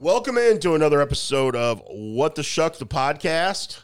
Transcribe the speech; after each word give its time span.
Welcome 0.00 0.38
into 0.38 0.74
another 0.76 1.00
episode 1.00 1.56
of 1.56 1.82
What 1.88 2.36
the 2.36 2.42
Shuck, 2.44 2.76
the 2.76 2.86
podcast. 2.86 3.82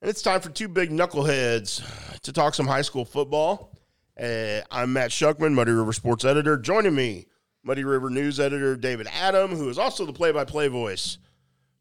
And 0.00 0.08
it's 0.08 0.22
time 0.22 0.40
for 0.40 0.50
two 0.50 0.68
big 0.68 0.90
knuckleheads 0.90 2.20
to 2.20 2.32
talk 2.32 2.54
some 2.54 2.68
high 2.68 2.82
school 2.82 3.04
football. 3.04 3.72
Uh, 4.20 4.60
I'm 4.70 4.92
Matt 4.92 5.10
Schuckman, 5.10 5.54
Muddy 5.54 5.72
River 5.72 5.92
Sports 5.92 6.24
Editor. 6.24 6.56
Joining 6.58 6.94
me, 6.94 7.26
Muddy 7.64 7.82
River 7.82 8.08
News 8.08 8.38
Editor 8.38 8.76
David 8.76 9.08
Adam, 9.12 9.50
who 9.50 9.68
is 9.68 9.78
also 9.78 10.06
the 10.06 10.12
play 10.12 10.30
by 10.30 10.44
play 10.44 10.68
voice 10.68 11.18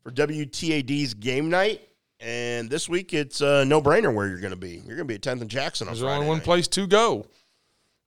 for 0.01 0.11
WTAD's 0.11 1.13
game 1.13 1.49
night. 1.51 1.81
And 2.19 2.71
this 2.71 2.89
week, 2.89 3.13
it's 3.13 3.41
a 3.41 3.63
no 3.63 3.79
brainer 3.79 4.11
where 4.11 4.27
you're 4.27 4.39
going 4.39 4.49
to 4.49 4.57
be. 4.57 4.77
You're 4.87 4.95
going 4.95 4.99
to 4.99 5.05
be 5.05 5.15
at 5.15 5.21
10th 5.21 5.41
and 5.41 5.49
Jackson 5.51 5.87
on 5.87 5.93
There's 5.93 6.01
Friday 6.01 6.15
only 6.15 6.27
one 6.29 6.37
night. 6.39 6.45
place 6.45 6.67
to 6.69 6.87
go. 6.87 7.27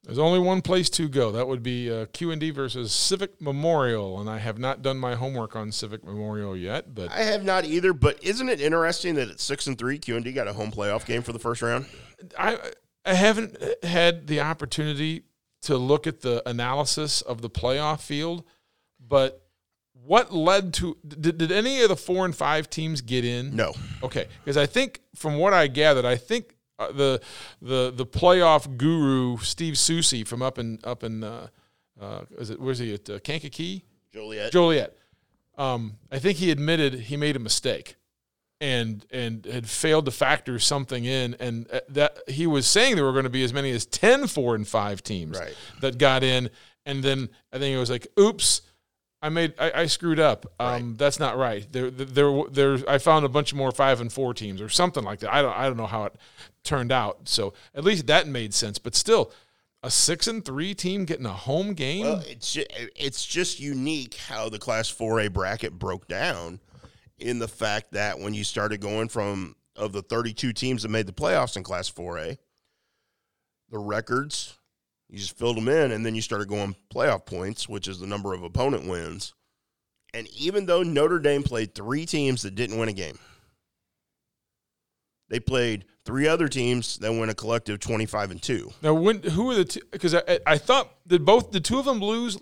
There's 0.05 0.19
only 0.19 0.39
one 0.39 0.63
place 0.63 0.89
to 0.91 1.09
go. 1.09 1.31
That 1.31 1.47
would 1.47 1.63
be 1.63 1.91
uh, 1.91 2.07
Q&D 2.07 2.51
versus 2.51 2.93
Civic 2.93 3.41
Memorial, 3.41 4.19
and 4.19 4.31
I 4.31 4.39
have 4.39 4.59
not 4.59 4.81
done 4.81 4.99
my 4.99 5.15
homework 5.15 5.55
on 5.55 5.71
Civic 5.73 6.03
Memorial 6.05 6.57
yet. 6.57 6.95
But 6.95 7.11
I 7.11 7.23
have 7.23 7.45
not 7.45 7.67
either, 7.67 7.93
but 7.93 8.23
isn't 8.23 8.49
it 8.49 8.61
interesting 8.61 9.15
that 9.17 9.29
at 9.29 9.41
six 9.41 9.67
and 9.67 9.77
three, 9.77 9.99
Q 9.99 10.17
and 10.17 10.25
D 10.25 10.33
got 10.33 10.49
a 10.49 10.55
home 10.55 10.71
playoff 10.71 11.05
game 11.05 11.23
for 11.23 11.33
the 11.33 11.39
first 11.39 11.61
round? 11.61 11.87
I 12.39 12.59
I 13.05 13.15
haven't 13.15 13.57
had 13.83 14.27
the 14.27 14.41
opportunity 14.41 15.25
to 15.63 15.77
look 15.77 16.07
at 16.07 16.23
the 16.23 16.43
analysis 16.49 17.21
of 17.21 17.43
the 17.43 17.51
playoff 17.51 18.01
field. 18.01 18.45
But 19.07 19.43
what 19.93 20.33
led 20.33 20.73
to 20.75 20.97
did, 21.07 21.39
did 21.39 21.53
any 21.53 21.83
of 21.83 21.89
the 21.91 21.97
four 21.97 22.25
and 22.25 22.35
five 22.35 22.71
teams 22.71 23.03
get 23.03 23.25
in? 23.25 23.55
No, 23.55 23.75
Okay, 24.03 24.29
because 24.43 24.57
I 24.57 24.67
think 24.67 25.03
from 25.15 25.37
what 25.37 25.53
I 25.53 25.67
gathered, 25.67 26.05
I 26.07 26.17
think 26.17 26.55
uh, 26.81 26.91
the 26.93 27.21
the 27.63 27.93
the 27.95 28.07
playoff 28.07 28.77
guru 28.77 29.37
Steve 29.39 29.75
Soucie 29.75 30.27
from 30.27 30.43
up 30.43 30.59
in 30.59 30.79
up 30.83 31.05
in 31.05 31.23
uh, 31.23 31.47
uh, 32.01 32.23
is 32.39 32.51
it 32.51 32.61
where's 32.61 32.79
he 32.81 32.95
at 32.95 33.09
uh, 33.09 33.19
Kankakee 33.21 33.85
Joliet. 34.13 34.51
Joliet. 34.51 34.97
Um, 35.57 35.99
I 36.11 36.19
think 36.19 36.39
he 36.39 36.51
admitted 36.51 36.95
he 36.95 37.17
made 37.17 37.37
a 37.37 37.39
mistake 37.39 37.95
and 38.61 39.05
and 39.11 39.45
had 39.47 39.69
failed 39.69 40.07
to 40.07 40.11
factor 40.11 40.59
something 40.59 41.05
in, 41.05 41.35
and 41.39 41.67
uh, 41.73 41.81
that 41.91 42.17
he 42.29 42.47
was 42.47 42.67
saying 42.67 42.97
there 42.97 43.05
were 43.05 43.13
going 43.13 43.25
to 43.25 43.31
be 43.31 43.45
as 43.45 43.53
many 43.53 43.71
as 43.71 43.87
10 43.87 44.27
four 44.27 44.55
and 44.55 44.67
five 44.67 45.03
teams 45.03 45.39
Right. 45.39 45.55
that 45.81 45.99
got 45.99 46.23
in, 46.23 46.51
and 46.87 47.03
then 47.03 47.29
I 47.53 47.59
think 47.59 47.75
it 47.75 47.79
was 47.79 47.91
like, 47.91 48.07
oops. 48.19 48.63
I 49.23 49.29
made 49.29 49.55
I, 49.59 49.83
I 49.83 49.87
screwed 49.87 50.19
up. 50.19 50.47
Um, 50.59 50.97
That's 50.97 51.21
not 51.21 51.37
right. 51.37 51.67
There, 51.71 51.91
there, 51.91 52.43
there. 52.51 52.79
I 52.89 52.99
found 52.99 53.27
a 53.27 53.29
bunch 53.29 53.53
of 53.53 53.59
more 53.59 53.71
five 53.71 54.01
and 54.01 54.13
four 54.13 54.33
teams 54.33 54.61
or 54.61 54.69
something 54.69 55.05
like 55.05 55.21
that. 55.21 55.33
I 55.33 55.43
don't, 55.43 55.57
I 55.57 55.67
don't 55.67 55.77
know 55.77 55.87
how 55.87 56.05
it 56.05 56.15
turned 56.65 56.91
out. 56.91 57.29
So 57.29 57.53
at 57.75 57.85
least 57.85 58.07
that 58.07 58.27
made 58.27 58.55
sense. 58.55 58.79
But 58.79 58.95
still, 58.95 59.33
a 59.83 59.91
six 59.91 60.27
and 60.27 60.45
three 60.45 60.75
team 60.75 61.05
getting 61.05 61.27
a 61.27 61.33
home 61.33 61.75
game. 61.75 62.07
Well, 62.07 62.23
it's 62.27 62.55
just, 62.55 62.69
it's 62.97 63.27
just 63.27 63.61
unique 63.61 64.15
how 64.15 64.49
the 64.49 64.59
Class 64.59 64.91
4A 64.91 65.33
bracket 65.33 65.79
broke 65.79 66.09
down 66.09 66.61
in 67.19 67.39
the 67.39 67.49
fact 67.49 67.93
that 67.93 68.19
when 68.19 68.33
you 68.33 68.45
started 68.45 68.81
going 68.81 69.09
from 69.09 69.55
of 69.77 69.93
the 69.93 70.03
32 70.03 70.53
teams 70.53 70.83
that 70.83 70.89
made 70.89 71.07
the 71.07 71.13
playoffs 71.13 71.57
in 71.57 71.63
Class 71.63 71.91
4A, 71.91 72.39
the 73.71 73.79
records 73.79 74.57
you 75.11 75.19
just 75.19 75.37
filled 75.37 75.57
them 75.57 75.69
in, 75.69 75.91
and 75.93 76.07
then 76.07 76.15
you 76.15 76.23
started 76.23 76.49
going 76.49 76.75
playoff 76.95 77.27
points, 77.27 77.69
which 77.69 77.89
is 77.89 77.99
the 77.99 78.07
number 78.07 78.33
of 78.33 78.43
opponent 78.43 78.87
wins. 78.89 79.35
And 80.15 80.27
even 80.29 80.67
though 80.67 80.83
Notre 80.83 81.19
Dame 81.19 81.43
played 81.43 81.75
three 81.75 82.07
teams 82.07 82.43
that 82.43 82.55
didn't 82.55 82.79
win 82.79 82.89
a 82.89 82.93
game, 82.93 83.19
they 85.29 85.39
played 85.41 85.85
three 86.05 86.27
other 86.27 86.49
teams 86.49 86.99
that 86.99 87.13
went 87.13 87.31
a 87.31 87.35
collective 87.35 87.79
25 87.79 88.31
and 88.33 88.43
two. 88.43 88.73
Now, 88.83 88.95
when 88.95 89.23
who 89.23 89.45
were 89.45 89.55
the 89.55 89.65
two? 89.65 89.81
Because 89.91 90.15
I, 90.15 90.23
I- 90.29 90.39
I 90.47 90.59
thought 90.59 90.91
did 91.07 91.25
both 91.25 91.53
the 91.53 91.61
two 91.61 91.79
of 91.79 91.85
them 91.85 92.01
lose 92.01 92.39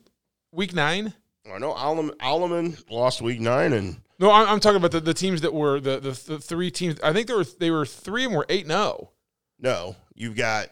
week 0.53 0.75
nine? 0.75 1.13
I 1.51 1.59
know 1.59 1.73
Alleman, 1.73 2.11
Alleman 2.17 2.83
lost 2.91 3.23
week 3.23 3.41
nine, 3.41 3.73
and 3.73 3.97
No, 4.19 4.31
I'm, 4.31 4.47
I'm 4.49 4.61
talking 4.61 4.77
about 4.77 4.91
the, 4.93 5.01
the 5.01 5.15
teams 5.15 5.41
that 5.43 5.53
were 5.55 5.81
the, 5.81 5.99
the 5.99 6.11
the 6.35 6.39
three 6.39 6.71
teams. 6.71 6.99
I 7.03 7.13
think 7.13 7.27
there 7.27 7.37
were 7.37 7.45
they 7.45 7.71
were 7.71 7.87
three 7.87 8.25
and 8.25 8.35
were 8.35 8.47
eight 8.49 8.63
and 8.63 8.71
zero, 8.73 9.11
no, 9.59 9.97
you've 10.15 10.37
got 10.37 10.69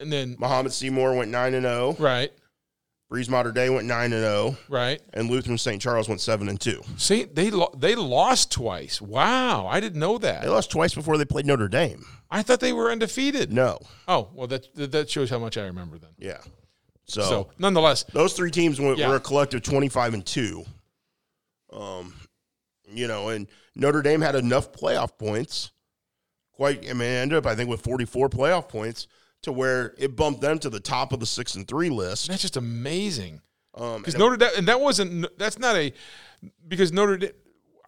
and 0.00 0.12
then 0.12 0.36
Mahomet-Seymour 0.38 1.14
went 1.14 1.30
nine 1.30 1.54
and 1.54 1.64
zero. 1.64 1.96
right, 1.98 2.32
Breese 3.08 3.28
Mater 3.28 3.52
Dei 3.52 3.70
went 3.70 3.86
nine 3.86 4.12
and 4.12 4.22
zero, 4.22 4.56
right. 4.68 5.00
and 5.14 5.30
Lutheran 5.30 5.58
St. 5.58 5.80
Charles 5.80 6.08
went 6.08 6.20
seven 6.20 6.48
and 6.48 6.60
two. 6.60 6.82
See, 6.96 7.24
they 7.24 7.50
lo- 7.50 7.72
they 7.76 7.94
lost 7.94 8.50
twice. 8.50 9.00
Wow, 9.00 9.66
I 9.66 9.80
didn't 9.80 10.00
know 10.00 10.18
that. 10.18 10.42
They 10.42 10.48
lost 10.48 10.70
twice 10.70 10.94
before 10.94 11.16
they 11.18 11.24
played 11.24 11.46
Notre 11.46 11.68
Dame. 11.68 12.04
I 12.30 12.42
thought 12.42 12.60
they 12.60 12.72
were 12.72 12.90
undefeated. 12.90 13.52
No, 13.52 13.78
Oh, 14.08 14.28
well, 14.34 14.46
that 14.48 14.74
that 14.74 14.92
that 14.92 15.08
shows 15.10 15.30
how 15.30 15.38
much 15.38 15.56
I 15.56 15.62
remember 15.66 15.98
then. 15.98 16.10
yeah. 16.18 16.38
So, 17.08 17.22
So, 17.22 17.48
nonetheless, 17.58 18.02
those 18.12 18.32
three 18.32 18.50
teams 18.50 18.80
went, 18.80 18.98
Yeah. 18.98 19.08
were 19.08 19.16
a 19.16 19.20
collective 19.20 19.62
twenty 19.62 19.88
five 19.88 20.12
and 20.12 20.26
two. 20.26 20.64
Um, 21.72 22.12
you 22.88 23.06
know, 23.06 23.28
and 23.28 23.46
Notre 23.76 24.02
Dame 24.02 24.20
had 24.20 24.34
enough 24.34 24.72
playoff 24.72 25.16
points. 25.18 25.70
Quite, 26.52 26.88
I 26.88 26.94
mean, 26.94 27.02
ended 27.08 27.38
up 27.38 27.46
I 27.46 27.54
think 27.54 27.68
with 27.70 27.80
forty 27.82 28.04
four 28.04 28.28
playoff 28.28 28.68
points 28.68 29.06
to 29.46 29.52
where 29.52 29.94
it 29.96 30.14
bumped 30.14 30.40
them 30.42 30.58
to 30.60 30.68
the 30.70 30.80
top 30.80 31.12
of 31.12 31.20
the 31.20 31.26
six 31.26 31.54
and 31.54 31.66
three 31.66 31.88
list. 31.90 32.28
that's 32.28 32.42
just 32.42 32.56
amazing. 32.56 33.40
Um, 33.74 33.98
Because 33.98 34.14
and 34.14 34.20
Notre 34.20 34.36
Dame, 34.36 34.50
and 34.58 34.68
that 34.68 34.80
wasn't 34.80 35.26
that's 35.38 35.58
not 35.58 35.74
a 35.76 35.92
because 36.68 36.92
Notre 36.92 37.16
Dame. 37.16 37.30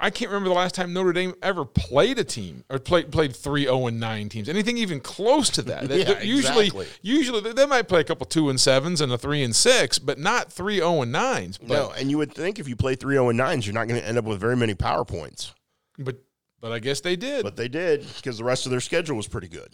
I 0.01 0.11
can't 0.11 0.31
remember 0.31 0.49
the 0.51 0.55
last 0.55 0.77
time 0.77 0.93
Notre 0.93 1.13
Dame 1.13 1.35
ever 1.43 1.65
played 1.65 2.21
a 2.21 2.25
team 2.25 2.63
or 2.71 2.79
played 2.79 3.11
played 3.11 3.35
three 3.35 3.65
zero 3.65 3.89
and 3.89 3.99
nine 3.99 4.29
teams. 4.29 4.49
Anything 4.49 4.79
even 4.79 5.01
close 5.01 5.51
to 5.51 5.63
that? 5.63 5.83
Yeah, 5.91 6.05
they're 6.05 6.23
usually, 6.25 6.67
exactly. 6.67 6.87
usually 7.03 7.41
they- 7.41 7.53
they 7.53 7.67
might 7.67 7.89
play 7.89 8.01
a 8.01 8.05
couple 8.05 8.25
two 8.27 8.49
and 8.49 8.61
sevens 8.61 9.01
and 9.01 9.11
a 9.13 9.19
three 9.19 9.43
and 9.43 9.57
six, 9.57 9.99
but 9.99 10.17
not 10.19 10.53
three 10.53 10.77
zero 10.77 11.03
and 11.03 11.11
nines. 11.11 11.59
But 11.59 11.69
no, 11.71 11.91
and 11.91 12.11
you 12.13 12.19
would 12.19 12.33
think 12.33 12.61
if 12.61 12.69
you 12.69 12.77
play 12.77 12.95
three 12.95 13.15
zero 13.17 13.29
and 13.31 13.37
nines, 13.39 13.67
you're 13.67 13.75
not 13.75 13.89
going 13.89 14.01
to 14.01 14.07
end 14.07 14.19
up 14.19 14.25
with 14.25 14.39
very 14.39 14.57
many 14.57 14.75
power 14.75 15.05
points. 15.05 15.53
but 15.99 16.17
but 16.61 16.71
I 16.71 16.79
guess 16.81 17.01
they 17.01 17.17
did. 17.17 17.43
But 17.43 17.57
they 17.57 17.69
did 17.69 18.07
because 18.17 18.39
the 18.39 18.45
rest 18.45 18.67
of 18.67 18.71
their 18.71 18.81
schedule 18.81 19.17
was 19.17 19.27
pretty 19.27 19.49
good. 19.49 19.69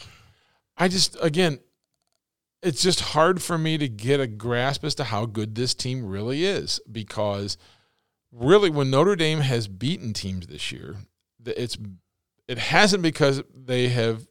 I 0.78 0.89
just 0.89 1.17
again, 1.21 1.59
it's 2.64 2.82
just 2.82 3.00
hard 3.00 3.42
for 3.42 3.58
me 3.58 3.76
to 3.78 3.88
get 3.88 4.20
a 4.20 4.26
grasp 4.26 4.84
as 4.84 4.94
to 4.97 5.04
how 5.04 5.26
good 5.26 5.54
this 5.54 5.75
team 5.75 6.06
really 6.06 6.44
is 6.44 6.80
because 6.91 7.58
really 8.32 8.70
when 8.70 8.91
Notre 8.91 9.14
Dame 9.16 9.41
has 9.41 9.69
beaten 9.69 10.14
teams 10.14 10.47
this 10.47 10.72
year, 10.72 10.97
it's 11.44 11.76
it 12.48 12.58
hasn't 12.58 13.02
because 13.02 13.42
they 13.54 13.88
have 13.88 14.26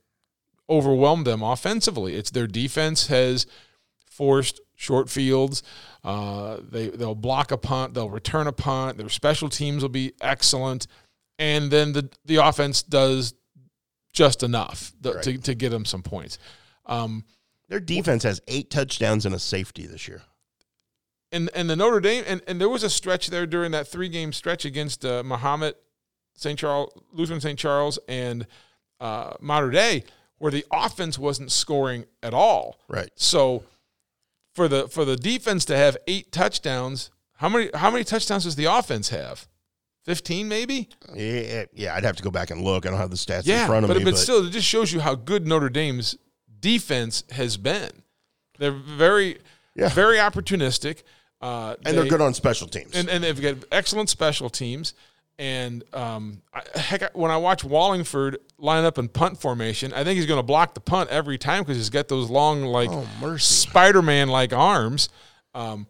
overwhelmed 0.70 1.28
them 1.28 1.44
offensively. 1.44 2.16
It's 2.16 2.32
their 2.32 2.48
defense 2.48 3.08
has 3.08 3.46
forced 4.10 4.60
short 4.76 5.10
fields. 5.10 5.62
Uh, 6.04 6.58
they 6.68 6.90
they'll 6.90 7.16
block 7.16 7.52
a 7.52 7.58
punt, 7.58 7.94
they'll 7.94 8.10
return 8.10 8.48
a 8.48 8.52
punt. 8.52 8.98
Their 8.98 9.10
special 9.10 9.48
teams 9.48 9.84
will 9.84 9.90
be 9.90 10.14
excellent, 10.22 10.88
and 11.38 11.70
then 11.70 11.94
the 11.94 12.10
the 12.26 12.38
offense 12.38 12.82
does 12.82 13.36
just 14.12 14.42
enough 14.42 14.92
th- 15.04 15.22
to 15.22 15.38
to 15.38 15.54
get 15.54 15.70
them 15.70 15.86
some 15.86 16.02
points. 16.02 16.40
Um, 16.88 17.24
Their 17.74 17.80
defense 17.80 18.22
has 18.22 18.40
eight 18.48 18.70
touchdowns 18.70 19.26
and 19.26 19.34
a 19.34 19.40
safety 19.40 19.88
this 19.88 20.08
year. 20.08 20.22
and 21.32 21.50
and 21.56 21.68
the 21.68 21.76
Notre 21.76 22.00
Dame 22.00 22.24
and, 22.28 22.42
and 22.48 22.62
there 22.62 22.70
was 22.70 22.84
a 22.84 22.90
stretch 22.90 23.28
there 23.32 23.48
during 23.48 23.72
that 23.72 23.88
three 23.88 24.10
game 24.10 24.32
stretch 24.32 24.64
against 24.64 25.04
uh, 25.04 25.24
Mahomet 25.24 25.74
St. 26.36 26.60
Charles 26.60 26.92
Lutheran 27.12 27.42
St. 27.42 27.58
Charles 27.58 27.98
and 28.08 28.46
uh, 29.00 29.34
Mater 29.42 29.72
Dei 29.72 30.04
where 30.38 30.52
the 30.52 30.64
offense 30.72 31.18
wasn't 31.18 31.52
scoring 31.52 32.06
at 32.22 32.34
all. 32.36 32.78
Right. 32.88 33.10
So 33.16 33.64
for 34.54 34.68
the 34.68 34.88
for 34.88 35.04
the 35.04 35.16
defense 35.16 35.66
to 35.66 35.76
have 35.76 35.98
eight 36.08 36.32
touchdowns, 36.32 37.10
how 37.38 37.50
many 37.50 37.72
how 37.74 37.90
many 37.90 38.04
touchdowns 38.04 38.44
does 38.44 38.56
the 38.56 38.66
offense 38.66 39.10
have? 39.10 39.48
Fifteen, 40.04 40.48
maybe. 40.48 40.90
Yeah, 41.16 41.64
yeah, 41.74 41.96
I'd 41.96 42.04
have 42.04 42.18
to 42.18 42.24
go 42.24 42.30
back 42.30 42.52
and 42.52 42.62
look. 42.62 42.86
I 42.86 42.90
don't 42.92 43.00
have 43.00 43.10
the 43.10 43.16
stats 43.16 43.44
Yeah, 43.46 43.62
in 43.62 43.68
front 43.68 43.86
of 43.86 43.88
but 43.88 43.98
me. 43.98 44.04
but 44.04 44.12
But, 44.12 44.18
still, 44.20 44.46
it 44.46 44.52
just 44.52 44.68
shows 44.68 44.92
you 44.94 45.00
how 45.00 45.16
good 45.16 45.48
Notre 45.48 45.70
Dame's 45.70 46.16
defense 46.64 47.26
has 47.32 47.58
been. 47.58 47.92
They're 48.58 48.72
very 48.72 49.38
Yeah. 49.76 49.90
very 49.90 50.18
opportunistic. 50.18 51.04
Uh, 51.42 51.76
and 51.86 51.98
they're 51.98 52.06
good 52.06 52.22
on 52.22 52.34
special 52.34 52.68
teams. 52.70 52.96
and, 52.96 53.10
and 53.10 53.22
they've 53.22 53.40
got 53.40 53.56
excellent 53.72 54.10
special 54.10 54.50
teams. 54.50 54.94
And 55.38 55.84
um, 55.94 56.42
I, 56.54 56.62
heck, 56.80 57.18
when 57.18 57.32
I 57.32 57.38
watch 57.38 57.64
Wallingford 57.66 58.38
line 58.58 58.86
up 58.86 58.98
in 58.98 59.10
punt 59.10 59.42
formation, 59.42 59.92
I 59.92 60.04
think 60.06 60.18
he's 60.18 60.26
going 60.28 60.40
to 60.40 60.44
block 60.44 60.74
the 60.74 60.80
punt 60.80 61.10
every 61.10 61.38
time 61.38 61.64
because 61.64 61.76
he's 61.76 61.90
got 61.90 62.08
those 62.08 62.30
long, 62.30 62.64
like 62.64 62.90
oh. 62.92 63.38
Spider-Man 63.38 64.30
like 64.30 64.54
arms. 64.54 65.10
Um, 65.54 65.88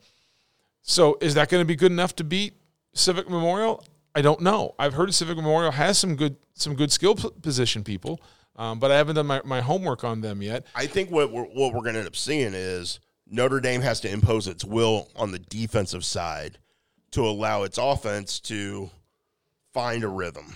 so 0.82 1.18
is 1.22 1.36
that 1.36 1.50
going 1.50 1.62
to 1.62 1.66
be 1.66 1.76
good 1.76 1.92
enough 1.92 2.16
to 2.16 2.24
beat 2.24 2.56
Civic 2.94 3.30
Memorial? 3.30 3.84
I 4.16 4.22
don't 4.22 4.42
know. 4.42 4.74
I've 4.80 4.94
heard 4.94 5.14
Civic 5.14 5.36
Memorial 5.36 5.72
has 5.72 5.98
some 6.00 6.16
good 6.16 6.36
some 6.56 6.76
good 6.76 6.92
skill 6.92 7.16
position 7.16 7.84
people, 7.84 8.20
um, 8.56 8.80
but 8.80 8.92
I 8.92 8.98
haven't 8.98 9.16
done 9.16 9.28
my, 9.28 9.42
my 9.44 9.62
homework 9.62 10.04
on 10.04 10.22
them 10.22 10.42
yet. 10.42 10.66
I 10.76 10.86
think 10.88 11.10
what 11.12 11.32
we're, 11.32 11.44
what 11.46 11.74
we're 11.74 11.82
going 11.82 11.94
to 11.94 12.00
end 12.00 12.08
up 12.08 12.16
seeing 12.16 12.54
is 12.54 13.00
Notre 13.30 13.60
Dame 13.60 13.82
has 13.82 14.00
to 14.02 14.10
impose 14.10 14.48
its 14.48 14.64
will 14.64 15.10
on 15.16 15.32
the 15.32 15.40
defensive 15.40 16.06
side 16.06 16.58
to 17.12 17.26
allow 17.28 17.64
its 17.64 17.78
offense 17.78 18.40
to 18.42 18.90
find 19.74 20.04
a 20.04 20.08
rhythm. 20.08 20.56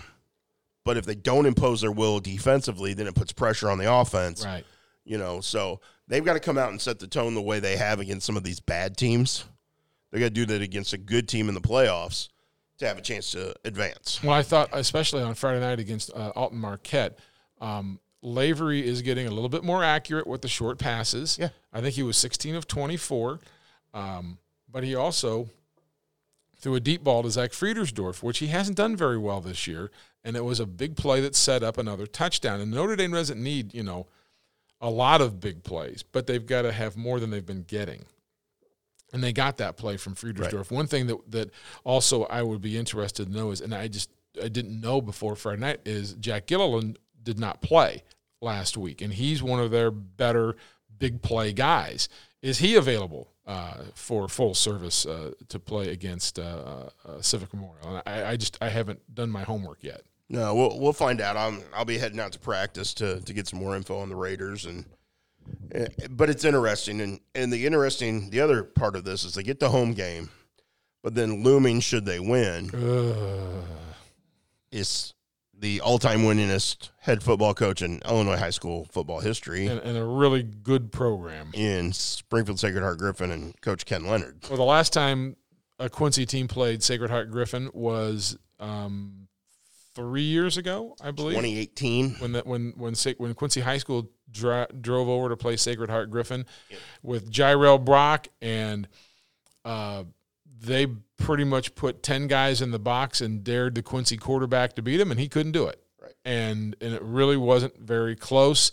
But 0.86 0.98
if 0.98 1.06
they 1.06 1.16
don't 1.16 1.46
impose 1.46 1.82
their 1.82 1.92
will 1.92 2.20
defensively, 2.20 2.94
then 2.94 3.08
it 3.08 3.16
puts 3.16 3.32
pressure 3.34 3.70
on 3.70 3.78
the 3.78 3.92
offense. 3.92 4.46
Right. 4.46 4.66
You 5.04 5.18
know, 5.18 5.42
so 5.42 5.80
they've 6.08 6.24
got 6.24 6.34
to 6.34 6.40
come 6.40 6.58
out 6.58 6.70
and 6.70 6.80
set 6.82 7.00
the 7.00 7.08
tone 7.08 7.34
the 7.34 7.42
way 7.42 7.60
they 7.60 7.78
have 7.78 8.00
against 8.00 8.26
some 8.26 8.38
of 8.38 8.44
these 8.44 8.60
bad 8.60 8.96
teams. 8.96 9.46
They 10.12 10.20
got 10.20 10.28
to 10.28 10.32
do 10.32 10.46
that 10.46 10.62
against 10.62 10.94
a 10.94 10.98
good 10.98 11.28
team 11.28 11.50
in 11.50 11.56
the 11.56 11.62
playoffs. 11.62 12.30
to 12.80 12.88
have 12.88 12.98
a 12.98 13.02
chance 13.02 13.32
to 13.32 13.54
advance. 13.66 14.22
Well, 14.24 14.34
I 14.34 14.44
thought, 14.44 14.70
especially 14.72 15.24
on 15.24 15.36
Friday 15.36 15.60
night 15.60 15.80
against 15.80 16.12
uh, 16.14 16.32
Alton 16.36 16.60
Marquette, 16.60 17.18
um, 17.60 18.00
Lavery 18.22 18.86
is 18.86 19.02
getting 19.02 19.28
a 19.28 19.32
little 19.32 19.50
bit 19.50 19.64
more 19.64 19.84
accurate 19.84 20.28
with 20.28 20.42
the 20.42 20.48
short 20.48 20.78
passes. 20.78 21.38
Yeah. 21.40 21.50
I 21.72 21.82
think 21.82 21.96
he 21.96 22.04
was 22.04 22.18
16 22.18 22.56
of 22.56 22.68
24. 22.68 23.40
Um, 23.94 24.38
but 24.70 24.84
he 24.84 24.96
also 24.96 25.50
threw 26.60 26.76
a 26.76 26.80
deep 26.80 27.04
ball 27.04 27.24
to 27.24 27.32
Zach 27.32 27.52
Friedersdorf, 27.52 28.24
which 28.24 28.40
he 28.40 28.48
hasn't 28.48 28.78
done 28.78 28.96
very 28.96 29.18
well 29.18 29.42
this 29.42 29.68
year. 29.68 29.92
And 30.24 30.36
it 30.36 30.44
was 30.44 30.60
a 30.60 30.66
big 30.66 30.96
play 30.96 31.22
that 31.22 31.36
set 31.36 31.64
up 31.64 31.78
another 31.78 32.06
touchdown. 32.06 32.60
And 32.60 32.72
Notre 32.72 32.96
Dame 32.96 33.12
doesn't 33.12 33.42
need, 33.42 33.74
you 33.74 33.84
know, 33.84 34.08
a 34.82 34.90
lot 34.90 35.22
of 35.22 35.40
big 35.40 35.64
plays, 35.64 36.04
but 36.04 36.28
they've 36.28 36.46
got 36.46 36.64
to 36.64 36.72
have 36.72 36.98
more 36.98 37.20
than 37.20 37.30
they've 37.30 37.46
been 37.46 37.64
getting. 37.64 38.06
And 39.14 39.24
they 39.24 39.32
got 39.32 39.58
that 39.58 39.78
play 39.78 39.98
from 39.98 40.16
Friedersdorf. 40.16 40.54
Right. 40.54 40.72
One 40.72 40.88
thing 40.88 41.08
that 41.08 41.32
that 41.32 41.52
also 41.86 42.26
I 42.26 42.42
would 42.42 42.62
be 42.62 42.78
interested 42.78 43.28
to 43.28 43.32
know 43.32 43.52
is, 43.52 43.62
and 43.62 43.74
I 43.74 43.88
just 43.88 44.10
I 44.44 44.50
didn't 44.50 44.82
know 44.82 45.00
before 45.00 45.36
Friday 45.36 45.62
night 45.62 45.80
is 45.86 46.14
Jack 46.14 46.46
Gilliland 46.46 47.00
did 47.28 47.38
not 47.40 47.62
play 47.62 48.04
last 48.42 48.78
week, 48.78 49.02
and 49.02 49.12
he's 49.14 49.44
one 49.44 49.60
of 49.60 49.70
their 49.70 49.92
better 49.92 50.56
big 50.98 51.22
play 51.22 51.52
guys. 51.52 52.08
Is 52.42 52.60
he 52.60 52.76
available 52.76 53.28
uh, 53.46 53.74
for 53.96 54.30
full 54.30 54.54
service 54.54 55.06
uh, 55.06 55.32
to 55.50 55.60
play 55.60 55.90
against 55.90 56.40
uh, 56.40 56.90
uh, 57.06 57.22
Civic 57.22 57.54
Memorial? 57.54 57.88
And 57.98 58.04
I, 58.06 58.32
I 58.32 58.36
just 58.38 58.58
I 58.62 58.70
haven't 58.70 59.02
done 59.14 59.30
my 59.30 59.44
homework 59.44 59.84
yet. 59.84 60.04
No, 60.30 60.56
we'll 60.56 60.80
we'll 60.80 60.94
find 60.94 61.20
out. 61.20 61.36
I'm 61.36 61.62
I'll 61.76 61.84
be 61.86 61.98
heading 61.98 62.20
out 62.22 62.32
to 62.32 62.40
practice 62.40 62.94
to 62.96 63.20
to 63.20 63.34
get 63.34 63.48
some 63.48 63.60
more 63.60 63.76
info 63.76 63.98
on 64.00 64.08
the 64.10 64.16
Raiders 64.16 64.66
and. 64.66 64.86
eh, 65.74 65.88
But 66.10 66.30
it's 66.30 66.46
interesting, 66.46 67.02
and 67.02 67.20
and 67.36 67.52
the 67.52 67.66
interesting 67.66 68.30
the 68.30 68.40
other 68.40 68.64
part 68.64 68.96
of 68.96 69.04
this 69.04 69.26
is 69.26 69.34
they 69.34 69.44
get 69.44 69.60
the 69.60 69.70
home 69.70 69.94
game, 69.94 70.30
but 71.04 71.14
then 71.16 71.44
looming 71.44 71.82
should 71.82 72.06
they 72.06 72.20
win 72.20 72.70
is 74.72 75.14
the 75.60 75.82
all-time 75.82 76.20
winningest 76.22 76.90
head 77.00 77.24
football 77.24 77.54
coach 77.54 77.82
in 77.82 78.00
Illinois 78.06 78.38
high 78.38 78.52
school 78.52 78.88
football 78.92 79.20
history 79.20 79.68
and, 79.68 79.80
and 79.80 79.98
a 79.98 80.04
really 80.06 80.44
good 80.44 80.92
program. 80.92 81.50
in 81.54 81.94
Springfield 81.94 82.60
Sacred 82.60 82.82
Heart 82.82 83.00
Griffin 83.00 83.32
and 83.32 83.60
Coach 83.62 83.86
Ken 83.86 84.06
Leonard. 84.06 84.46
Well, 84.50 84.58
the 84.58 84.64
last 84.64 84.94
time 84.94 85.36
a 85.80 85.90
Quincy 85.90 86.26
team 86.26 86.48
played 86.48 86.84
Sacred 86.84 87.10
Heart 87.10 87.32
Griffin 87.32 87.70
was 87.74 88.38
um, 88.60 89.28
three 89.96 90.24
years 90.24 90.58
ago, 90.58 90.96
I 91.02 91.12
believe. 91.12 91.36
2018. 91.36 92.16
when 92.16 92.32
that 92.34 92.46
when 92.46 92.74
when 92.78 92.96
when 93.18 93.34
Quincy 93.34 93.62
High 93.62 93.78
School 93.80 94.12
dra- 94.30 94.68
drove 94.80 95.10
over 95.10 95.30
to 95.30 95.38
play 95.38 95.56
Sacred 95.56 95.90
Heart 95.90 96.12
Griffin 96.12 96.46
with 97.02 97.32
Jirel 97.32 97.84
Brock 97.84 98.28
and 98.42 98.88
uh, 99.66 100.04
they 100.60 100.88
pretty 101.18 101.44
much 101.44 101.76
put 101.76 102.04
ten 102.04 102.28
guys 102.28 102.62
in 102.62 102.72
the 102.72 102.80
box 102.80 103.22
and 103.22 103.44
dared 103.44 103.76
the 103.76 103.82
Quincy 103.82 104.18
quarterback 104.18 104.74
to 104.74 104.82
beat 104.82 105.00
him, 105.00 105.12
and 105.12 105.20
he 105.20 105.28
couldn't 105.28 105.52
do 105.52 105.68
it. 105.68 105.82
Right. 106.02 106.14
And 106.26 106.76
and 106.82 106.94
it 106.94 107.02
really 107.02 107.38
wasn't 107.38 107.78
very 107.80 108.16
close. 108.16 108.72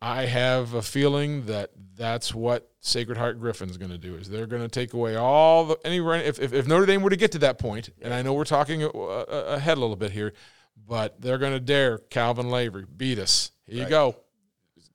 I 0.00 0.26
have 0.26 0.74
a 0.74 0.82
feeling 0.82 1.46
that 1.46 1.70
that's 1.94 2.34
what 2.34 2.68
Sacred 2.80 3.16
Heart 3.16 3.38
Griffin's 3.38 3.76
going 3.76 3.92
to 3.92 3.98
do. 3.98 4.16
Is 4.16 4.28
they're 4.28 4.48
going 4.48 4.62
to 4.62 4.68
take 4.68 4.92
away 4.92 5.14
all 5.14 5.64
the 5.66 5.78
any 5.84 6.00
run. 6.00 6.20
If, 6.20 6.40
if 6.40 6.52
if 6.52 6.66
Notre 6.66 6.86
Dame 6.86 7.02
were 7.02 7.10
to 7.10 7.16
get 7.16 7.32
to 7.32 7.38
that 7.38 7.58
point, 7.58 7.90
and 8.02 8.12
I 8.12 8.22
know 8.22 8.32
we're 8.32 8.44
talking 8.44 8.82
uh, 8.82 8.88
uh, 8.88 9.44
ahead 9.56 9.78
a 9.78 9.80
little 9.80 9.94
bit 9.94 10.10
here, 10.10 10.32
but 10.88 11.20
they're 11.20 11.38
going 11.38 11.52
to 11.52 11.60
dare 11.60 11.98
Calvin 11.98 12.50
Lavery 12.50 12.84
beat 12.96 13.18
us. 13.20 13.52
Here 13.66 13.84
you 13.84 13.88
go, 13.88 14.16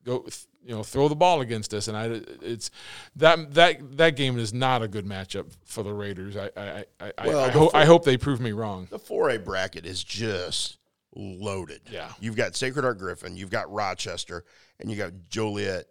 go. 0.04 0.26
You 0.64 0.74
know, 0.74 0.82
throw 0.82 1.08
the 1.08 1.14
ball 1.16 1.40
against 1.40 1.72
us, 1.72 1.88
and 1.88 1.96
I. 1.96 2.20
It's 2.42 2.70
that 3.16 3.54
that 3.54 3.96
that 3.96 4.16
game 4.16 4.38
is 4.38 4.52
not 4.52 4.82
a 4.82 4.88
good 4.88 5.06
matchup 5.06 5.46
for 5.64 5.82
the 5.82 5.92
Raiders. 5.94 6.36
I 6.36 6.50
I 6.56 6.84
I, 7.00 7.12
I, 7.18 7.26
Well, 7.26 7.38
I, 7.40 7.50
ho- 7.50 7.64
before- 7.66 7.76
I 7.80 7.84
hope 7.86 8.04
they 8.04 8.16
prove 8.18 8.40
me 8.40 8.52
wrong. 8.52 8.86
The 8.90 8.98
4A 8.98 9.44
bracket 9.44 9.86
is 9.86 10.02
just 10.04 10.76
loaded. 11.16 11.80
Yeah. 11.90 12.12
You've 12.20 12.36
got 12.36 12.54
Sacred 12.54 12.82
Heart 12.82 12.98
Griffin, 12.98 13.36
you've 13.36 13.50
got 13.50 13.72
Rochester, 13.72 14.44
and 14.78 14.90
you 14.90 14.96
got 14.96 15.12
Joliet. 15.30 15.86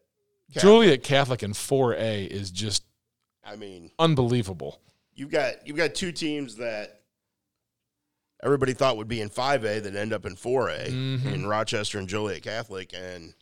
Catholic. 0.54 0.62
Joliet 0.62 1.04
Catholic 1.04 1.44
in 1.44 1.52
4A 1.54 2.28
is 2.28 2.52
just 2.52 2.84
I 3.44 3.56
mean, 3.56 3.90
unbelievable. 3.98 4.80
you've 5.16 5.32
got 5.32 5.66
you've 5.68 5.78
got 5.78 5.96
two 5.96 6.12
teams 6.12 6.58
that 6.58 7.02
everybody 8.44 8.74
thought 8.74 8.98
would 8.98 9.08
be 9.08 9.22
in 9.22 9.30
5A 9.30 9.82
that 9.84 9.96
end 9.96 10.14
up 10.14 10.26
in 10.26 10.36
4A 10.36 10.88
Mhm. 10.90 11.34
in 11.34 11.48
Rochester 11.48 11.98
and 11.98 12.08
Joliet 12.08 12.44
Catholic 12.44 12.94
and 12.94 13.34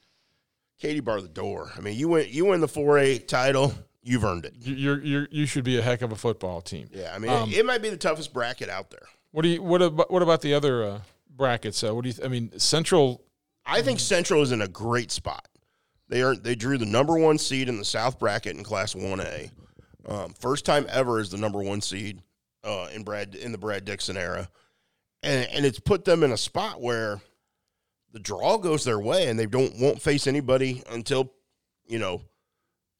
Katie 0.80 1.00
bar 1.00 1.22
the 1.22 1.28
door. 1.28 1.72
I 1.78 1.82
mean, 1.82 1.98
you 1.98 2.08
win 2.10 2.28
you 2.30 2.46
win 2.46 2.62
the 2.62 2.68
4A 2.68 3.28
title, 3.28 3.74
you've 4.04 4.24
earned 4.24 4.46
it. 4.46 4.54
You- 4.60 4.76
You're, 4.76 5.02
you're 5.04 5.28
you 5.32 5.46
should 5.46 5.64
be 5.64 5.78
a 5.78 5.82
heck 5.82 6.02
of 6.02 6.12
a 6.12 6.16
football 6.16 6.62
team. 6.62 6.90
Yeah, 6.94 7.14
I 7.16 7.20
mean, 7.20 7.32
Um, 7.32 7.50
it, 7.50 7.60
it 7.60 7.66
might 7.66 7.82
be 7.82 7.90
the 7.90 7.98
toughest 7.98 8.34
bracket 8.34 8.70
out 8.70 8.90
there. 8.92 9.08
What 9.32 9.42
do 9.44 9.50
you 9.50 9.62
what 9.62 9.82
about 9.82 10.12
what 10.12 10.22
about 10.22 10.42
the 10.42 10.54
other 10.54 10.84
uh, 10.84 11.00
brackets? 11.30 11.84
Uh, 11.84 11.94
what 11.94 12.04
do 12.04 12.10
you? 12.10 12.16
I 12.24 12.28
mean, 12.28 12.58
Central. 12.60 13.22
I 13.66 13.82
think 13.82 14.00
Central 14.00 14.42
is 14.44 14.52
in 14.52 14.62
a 14.62 14.68
great 14.68 15.12
spot. 15.12 15.48
They 16.08 16.22
are 16.22 16.36
they 16.36 16.56
drew 16.56 16.78
the 16.78 16.86
number 16.86 17.18
one 17.18 17.38
seed 17.38 17.68
in 17.68 17.78
the 17.78 17.86
South 17.86 18.20
bracket 18.20 18.56
in 18.56 18.64
Class 18.64 18.96
One 18.96 19.20
A. 19.20 19.50
Um, 20.08 20.34
first 20.40 20.66
time 20.66 20.86
ever 20.90 21.20
as 21.20 21.32
the 21.32 21.38
number 21.38 21.62
one 21.64 21.82
seed 21.82 22.22
uh, 22.64 22.90
in 22.94 23.04
Brad 23.04 23.34
in 23.34 23.52
the 23.52 23.58
Brad 23.58 23.86
Dixon 23.86 24.16
era, 24.18 24.48
and 25.24 25.50
and 25.52 25.66
it's 25.66 25.80
put 25.80 26.06
them 26.06 26.22
in 26.24 26.32
a 26.32 26.38
spot 26.38 26.80
where 26.80 27.22
the 28.16 28.22
draw 28.22 28.58
goes 28.58 28.86
their 28.86 28.98
way, 28.98 29.28
and 29.28 29.38
they 29.38 29.46
don't 29.46 29.78
won't 29.78 30.02
face 30.02 30.26
anybody 30.26 30.82
until 30.90 31.34
you 31.86 32.00
know 32.00 32.22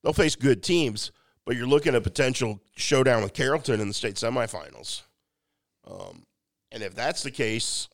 they'll 0.04 0.12
face 0.12 0.36
good 0.36 0.62
teams. 0.62 1.14
But 1.46 1.56
you're 1.56 1.68
looking 1.68 1.94
at 1.94 2.00
a 2.00 2.02
potential 2.02 2.60
showdown 2.76 3.24
with 3.24 3.34
Carrollton 3.34 3.80
in 3.80 3.88
the 3.88 3.94
state 3.94 4.16
semifinals. 4.16 5.04
Um, 5.90 6.26
and 6.70 6.84
if 6.84 6.96
that's 6.96 7.24
the 7.24 7.32
case, 7.32 7.88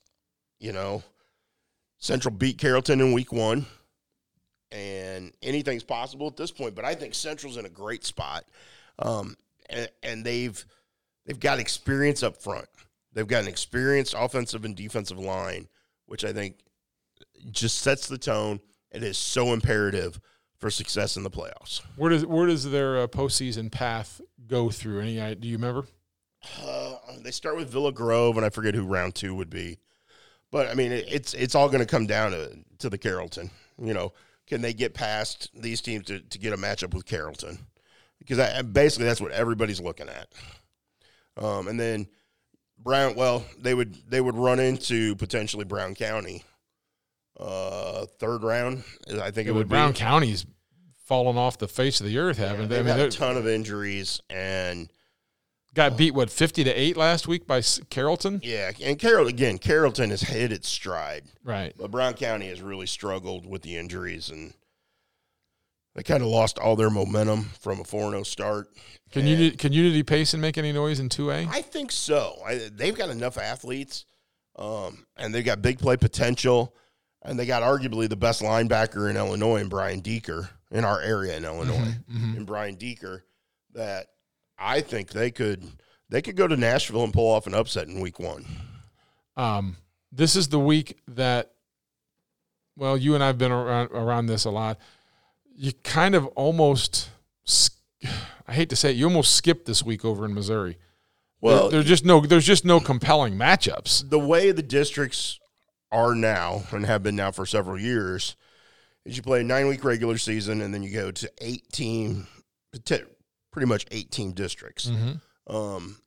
you 0.60 0.72
know, 0.74 1.04
Central 2.00 2.34
beat 2.34 2.58
Carrollton 2.58 3.00
in 3.00 3.14
week 3.14 3.32
one, 3.32 3.68
and 4.72 5.32
anything's 5.44 5.84
possible 5.84 6.26
at 6.26 6.38
this 6.38 6.50
point. 6.50 6.74
But 6.74 6.86
I 6.86 6.96
think 6.96 7.14
Central's 7.14 7.58
in 7.58 7.68
a 7.68 7.70
great 7.70 8.04
spot, 8.04 8.46
um, 8.98 9.38
and, 9.70 9.88
and 10.02 10.26
they've 10.26 10.66
they've 11.28 11.40
got 11.40 11.60
experience 11.60 12.24
up 12.24 12.38
front. 12.38 12.68
They've 13.14 13.28
got 13.28 13.44
an 13.44 13.48
experienced 13.48 14.16
offensive 14.18 14.66
and 14.66 14.76
defensive 14.76 15.20
line, 15.20 15.68
which 16.08 16.26
I 16.26 16.34
think 16.34 16.56
just 17.50 17.80
sets 17.80 18.08
the 18.08 18.18
tone. 18.18 18.60
It 18.92 19.04
is 19.04 19.18
so 19.18 19.54
imperative 19.54 20.20
for 20.58 20.70
success 20.70 21.18
in 21.18 21.24
the 21.24 21.32
playoffs. 21.32 21.82
Where 21.96 22.10
does 22.12 22.26
where 22.26 22.46
does 22.46 22.70
their 22.70 23.00
uh, 23.00 23.08
postseason 23.08 23.72
path 23.72 24.22
go 24.48 24.70
through? 24.70 25.02
Any 25.02 25.36
do 25.36 25.48
you 25.48 25.56
remember? 25.56 25.86
Uh, 26.62 26.96
they 27.20 27.32
start 27.32 27.56
with 27.56 27.70
Villa 27.70 27.92
Grove, 27.92 28.38
and 28.38 28.46
I 28.46 28.50
forget 28.50 28.74
who 28.74 28.86
round 28.86 29.16
two 29.16 29.36
would 29.36 29.50
be. 29.50 29.80
But 30.52 30.68
I 30.68 30.74
mean, 30.74 30.92
it, 30.92 31.06
it's 31.08 31.34
it's 31.34 31.56
all 31.56 31.68
going 31.68 31.80
to 31.80 31.86
come 31.86 32.06
down 32.06 32.32
to 32.32 32.58
to 32.80 32.90
the 32.90 32.98
Carrollton. 32.98 33.50
You 33.82 33.94
know, 33.94 34.14
can 34.48 34.62
they 34.62 34.74
get 34.74 34.94
past 34.94 35.50
these 35.56 35.82
teams 35.82 36.06
to, 36.08 36.20
to 36.20 36.40
get 36.40 36.54
a 36.54 36.58
matchup 36.58 36.94
with 36.94 37.06
Carrollton? 37.06 37.58
Because 38.20 38.38
I, 38.38 38.62
basically 38.62 39.06
that's 39.06 39.22
what 39.22 39.32
everybody's 39.32 39.82
looking 39.82 40.10
at. 40.10 40.28
Um, 41.44 41.68
and 41.68 41.80
then 41.80 42.08
Brown, 42.78 43.16
well, 43.16 43.46
they 43.60 43.74
would 43.74 43.96
they 44.10 44.22
would 44.22 44.36
run 44.36 44.60
into 44.60 45.16
potentially 45.16 45.66
Brown 45.66 45.96
County. 45.96 46.44
Uh, 47.40 48.06
third 48.20 48.44
round, 48.44 48.84
I 49.22 49.32
think 49.32 49.48
it 49.48 49.52
would 49.52 49.70
Brown 49.70 49.92
be. 49.94 49.98
County's 49.98 50.46
fallen 51.06 51.38
off 51.38 51.58
the 51.58 51.68
face 51.68 52.00
of 52.00 52.06
the 52.06 52.18
earth, 52.18 52.38
haven't 52.38 52.70
they? 52.70 52.80
I 52.80 52.84
mean, 52.84 52.88
had 52.88 53.00
a 53.00 53.10
ton 53.10 53.38
of 53.38 53.48
injuries, 53.48 54.22
and 54.30 54.92
got 55.74 55.98
beat 55.98 56.14
what 56.14 56.30
fifty 56.30 56.64
to 56.64 56.72
eight 56.72 56.98
last 56.98 57.28
week 57.28 57.48
by 57.48 57.62
Carrollton. 57.90 58.42
yeah, 58.44 58.72
and 58.84 59.00
Carroll 59.00 59.28
again. 59.28 59.58
Carrollton 59.58 60.10
has 60.10 60.22
hit 60.22 60.52
its 60.52 60.70
stride. 60.70 61.24
Right. 61.44 61.74
But 61.78 61.92
Brown 61.92 62.14
County 62.14 62.48
has 62.50 62.62
really 62.62 62.88
struggled 62.88 63.46
with 63.46 63.62
the 63.64 63.78
injuries 63.78 64.30
and 64.30 64.54
they 65.96 66.04
kind 66.04 66.22
of 66.22 66.30
lost 66.30 66.58
all 66.58 66.76
their 66.76 66.90
momentum 66.90 67.50
from 67.60 67.82
a 67.82 67.84
4 67.84 68.12
0 68.12 68.24
start. 68.24 68.70
Can 69.12 69.28
you 69.28 69.52
can 69.52 69.74
Unity 69.74 70.04
Payson 70.04 70.40
make 70.40 70.58
any 70.58 70.72
noise 70.72 71.00
in 71.00 71.10
two 71.10 71.32
A? 71.32 71.46
I 71.50 71.62
think 71.62 71.92
so. 71.92 72.38
I, 72.46 72.70
they've 72.74 72.96
got 72.96 73.10
enough 73.10 73.38
athletes 73.38 74.06
um, 74.56 75.06
and 75.18 75.34
they've 75.36 75.44
got 75.44 75.62
big 75.62 75.80
play 75.80 75.98
potential. 75.98 76.74
And 77.24 77.38
they 77.38 77.46
got 77.46 77.62
arguably 77.64 78.10
the 78.10 78.16
best 78.16 78.42
linebacker 78.42 79.10
in 79.10 79.16
Illinois 79.18 79.58
and 79.62 79.70
Brian 79.70 80.00
Deeker, 80.00 80.50
in 80.72 80.84
our 80.86 81.00
area 81.02 81.38
in 81.38 81.46
Illinois, 81.46 81.96
Mm-hmm. 82.12 82.38
in 82.38 82.46
Brian 82.46 82.76
Deeker, 82.76 83.24
that 83.74 84.08
I 84.58 84.82
think 84.82 85.12
they 85.12 85.30
could 85.32 85.64
they 86.10 86.22
could 86.22 86.36
go 86.36 86.48
to 86.48 86.58
Nashville 86.58 87.04
and 87.04 87.14
pull 87.14 87.30
off 87.32 87.48
an 87.48 87.54
upset 87.54 87.88
in 87.88 88.00
week 88.02 88.20
one. 88.20 88.46
Um, 89.38 89.78
this 90.12 90.36
is 90.36 90.50
the 90.50 90.60
week 90.60 90.98
that, 91.08 91.52
well, 92.76 92.98
you 92.98 93.16
and 93.16 93.24
I've 93.24 93.38
been 93.38 93.52
around, 93.52 93.92
around 93.92 94.26
this 94.26 94.44
a 94.46 94.50
lot. 94.52 94.78
You 95.56 95.72
kind 95.84 96.16
of 96.16 96.26
almost, 96.28 97.10
I 98.48 98.54
hate 98.54 98.70
to 98.72 98.76
say 98.76 98.92
it, 98.92 98.98
you 98.98 99.06
almost 99.06 99.36
skipped 99.36 99.66
this 99.66 99.84
week 99.84 100.04
over 100.04 100.26
in 100.26 100.34
Missouri. 100.34 100.78
Well, 101.40 101.70
there, 101.70 101.80
there's 101.80 101.86
just 101.86 102.04
no, 102.06 102.20
there's 102.20 102.46
just 102.46 102.66
no 102.66 102.80
compelling 102.82 103.36
matchups. 103.36 104.10
the 104.10 104.20
way 104.20 104.52
the 104.52 104.62
districts 104.64 105.40
are 105.92 106.16
now 106.16 106.64
and 106.72 106.86
have 106.86 107.04
been 107.04 107.16
now 107.16 107.32
for 107.32 107.46
several 107.46 107.80
years 107.80 108.36
is 109.06 109.18
you 109.18 109.24
play 109.24 109.42
a 109.42 109.44
nine 109.44 109.68
week 109.68 109.84
regular 109.84 110.18
season 110.18 110.62
and 110.62 110.74
then 110.74 110.84
you 110.84 110.92
go 110.94 111.12
to 111.12 111.30
eight 111.40 111.70
team, 111.72 112.28
pretty 113.52 113.66
much 113.68 113.86
eight 113.92 114.12
team 114.12 114.32
districts. 114.32 114.90
Um, 115.48 115.98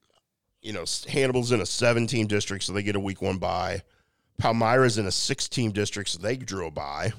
you 0.63 0.73
know, 0.73 0.85
Hannibal's 1.09 1.53
in 1.53 1.61
a 1.61 1.67
seven 1.67 2.07
team 2.07 2.27
district, 2.27 2.65
so 2.65 2.73
they 2.73 2.83
get 2.83 2.97
a 2.97 3.01
week 3.01 3.21
one 3.21 3.39
bye. 3.39 3.83
Palmyra's 4.39 4.97
in 4.99 5.07
a 5.07 5.13
six 5.13 5.49
team 5.49 5.71
district, 5.73 6.09
so 6.11 6.19
they 6.19 6.37
drew 6.37 6.67
a 6.67 6.71
bye. 6.71 7.13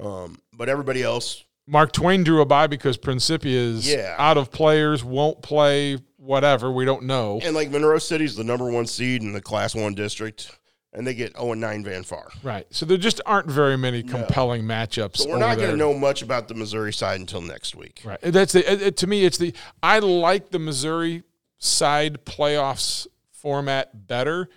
Um, 0.00 0.40
but 0.52 0.68
everybody 0.68 1.02
else, 1.02 1.42
Mark 1.66 1.92
Twain 1.92 2.22
drew 2.24 2.40
a 2.42 2.46
bye 2.46 2.66
because 2.66 2.96
Principia 2.96 3.58
is 3.58 3.86
Yeah. 3.88 4.14
out 4.18 4.36
of 4.36 4.50
players, 4.50 5.02
won't 5.02 5.42
play, 5.42 5.98
whatever. 6.16 6.70
We 6.70 6.84
don't 6.84 7.04
know. 7.04 7.40
and 7.42 7.54
like 7.54 7.70
Monroe 7.70 7.98
City's 7.98 8.36
the 8.36 8.44
number 8.44 8.70
one 8.70 8.86
seed 8.86 9.22
in 9.22 9.32
the 9.32 9.40
Class 9.40 9.74
One 9.74 9.94
district, 9.94 10.50
and 10.94 11.06
they 11.06 11.14
get 11.14 11.36
0 11.36 11.52
and 11.52 11.60
9 11.60 11.84
Van 11.84 12.02
Far. 12.04 12.28
Right. 12.42 12.66
So 12.70 12.86
there 12.86 12.96
just 12.96 13.20
aren't 13.26 13.50
very 13.50 13.76
many 13.76 14.02
compelling 14.02 14.62
matchups. 14.62 15.18
So 15.18 15.30
we're 15.30 15.38
not 15.38 15.58
going 15.58 15.70
to 15.70 15.76
know 15.76 15.92
much 15.92 16.22
about 16.22 16.48
the 16.48 16.54
Missouri 16.54 16.92
side 16.92 17.20
until 17.20 17.40
next 17.40 17.74
week. 17.74 18.00
Right. 18.04 18.20
That's 18.22 18.52
the 18.52 18.92
to 18.92 19.06
me. 19.06 19.24
It's 19.24 19.38
the 19.38 19.52
I 19.82 19.98
like 19.98 20.50
the 20.50 20.58
Missouri 20.58 21.24
side 21.58 22.24
playoffs 22.24 23.06
format 23.32 24.06
better 24.06 24.48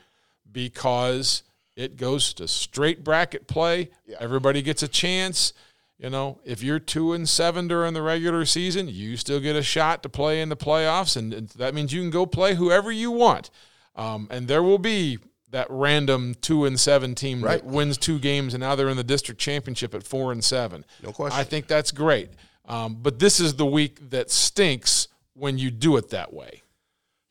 because 0.51 1.43
it 1.75 1.97
goes 1.97 2.33
to 2.35 2.47
straight 2.47 3.03
bracket 3.03 3.47
play. 3.47 3.89
Yeah. 4.05 4.17
Everybody 4.19 4.61
gets 4.61 4.83
a 4.83 4.87
chance. 4.87 5.53
You 5.97 6.11
know, 6.11 6.39
if 6.45 6.61
you're 6.61 6.79
two 6.79 7.13
and 7.13 7.27
seven 7.27 7.67
during 7.67 7.95
the 7.95 8.03
regular 8.03 8.45
season, 8.45 8.87
you 8.87 9.17
still 9.17 9.39
get 9.39 9.55
a 9.55 9.63
shot 9.63 10.03
to 10.03 10.09
play 10.09 10.41
in 10.41 10.49
the 10.49 10.55
playoffs, 10.55 11.17
and, 11.17 11.33
and 11.33 11.49
that 11.49 11.73
means 11.73 11.91
you 11.91 12.01
can 12.01 12.11
go 12.11 12.27
play 12.27 12.53
whoever 12.53 12.91
you 12.91 13.09
want. 13.09 13.49
Um, 13.95 14.27
and 14.29 14.47
there 14.47 14.61
will 14.61 14.77
be 14.77 15.17
that 15.49 15.67
random 15.69 16.35
two 16.41 16.65
and 16.65 16.79
seven 16.79 17.15
team 17.15 17.41
Right. 17.43 17.61
that 17.61 17.65
wins 17.65 17.97
two 17.97 18.19
games, 18.19 18.53
and 18.53 18.61
now 18.61 18.75
they're 18.75 18.89
in 18.89 18.97
the 18.97 19.03
district 19.03 19.39
championship 19.39 19.93
at 19.95 20.03
four 20.03 20.31
and 20.31 20.43
seven. 20.43 20.83
No 21.01 21.11
question. 21.11 21.39
I 21.39 21.43
think 21.43 21.67
that's 21.67 21.91
great. 21.91 22.29
Um, 22.65 22.95
but 23.01 23.19
this 23.19 23.39
is 23.39 23.55
the 23.55 23.65
week 23.65 24.09
that 24.09 24.29
stinks 24.29 25.07
when 25.33 25.57
you 25.57 25.71
do 25.71 25.95
it 25.97 26.09
that 26.09 26.33
way. 26.33 26.63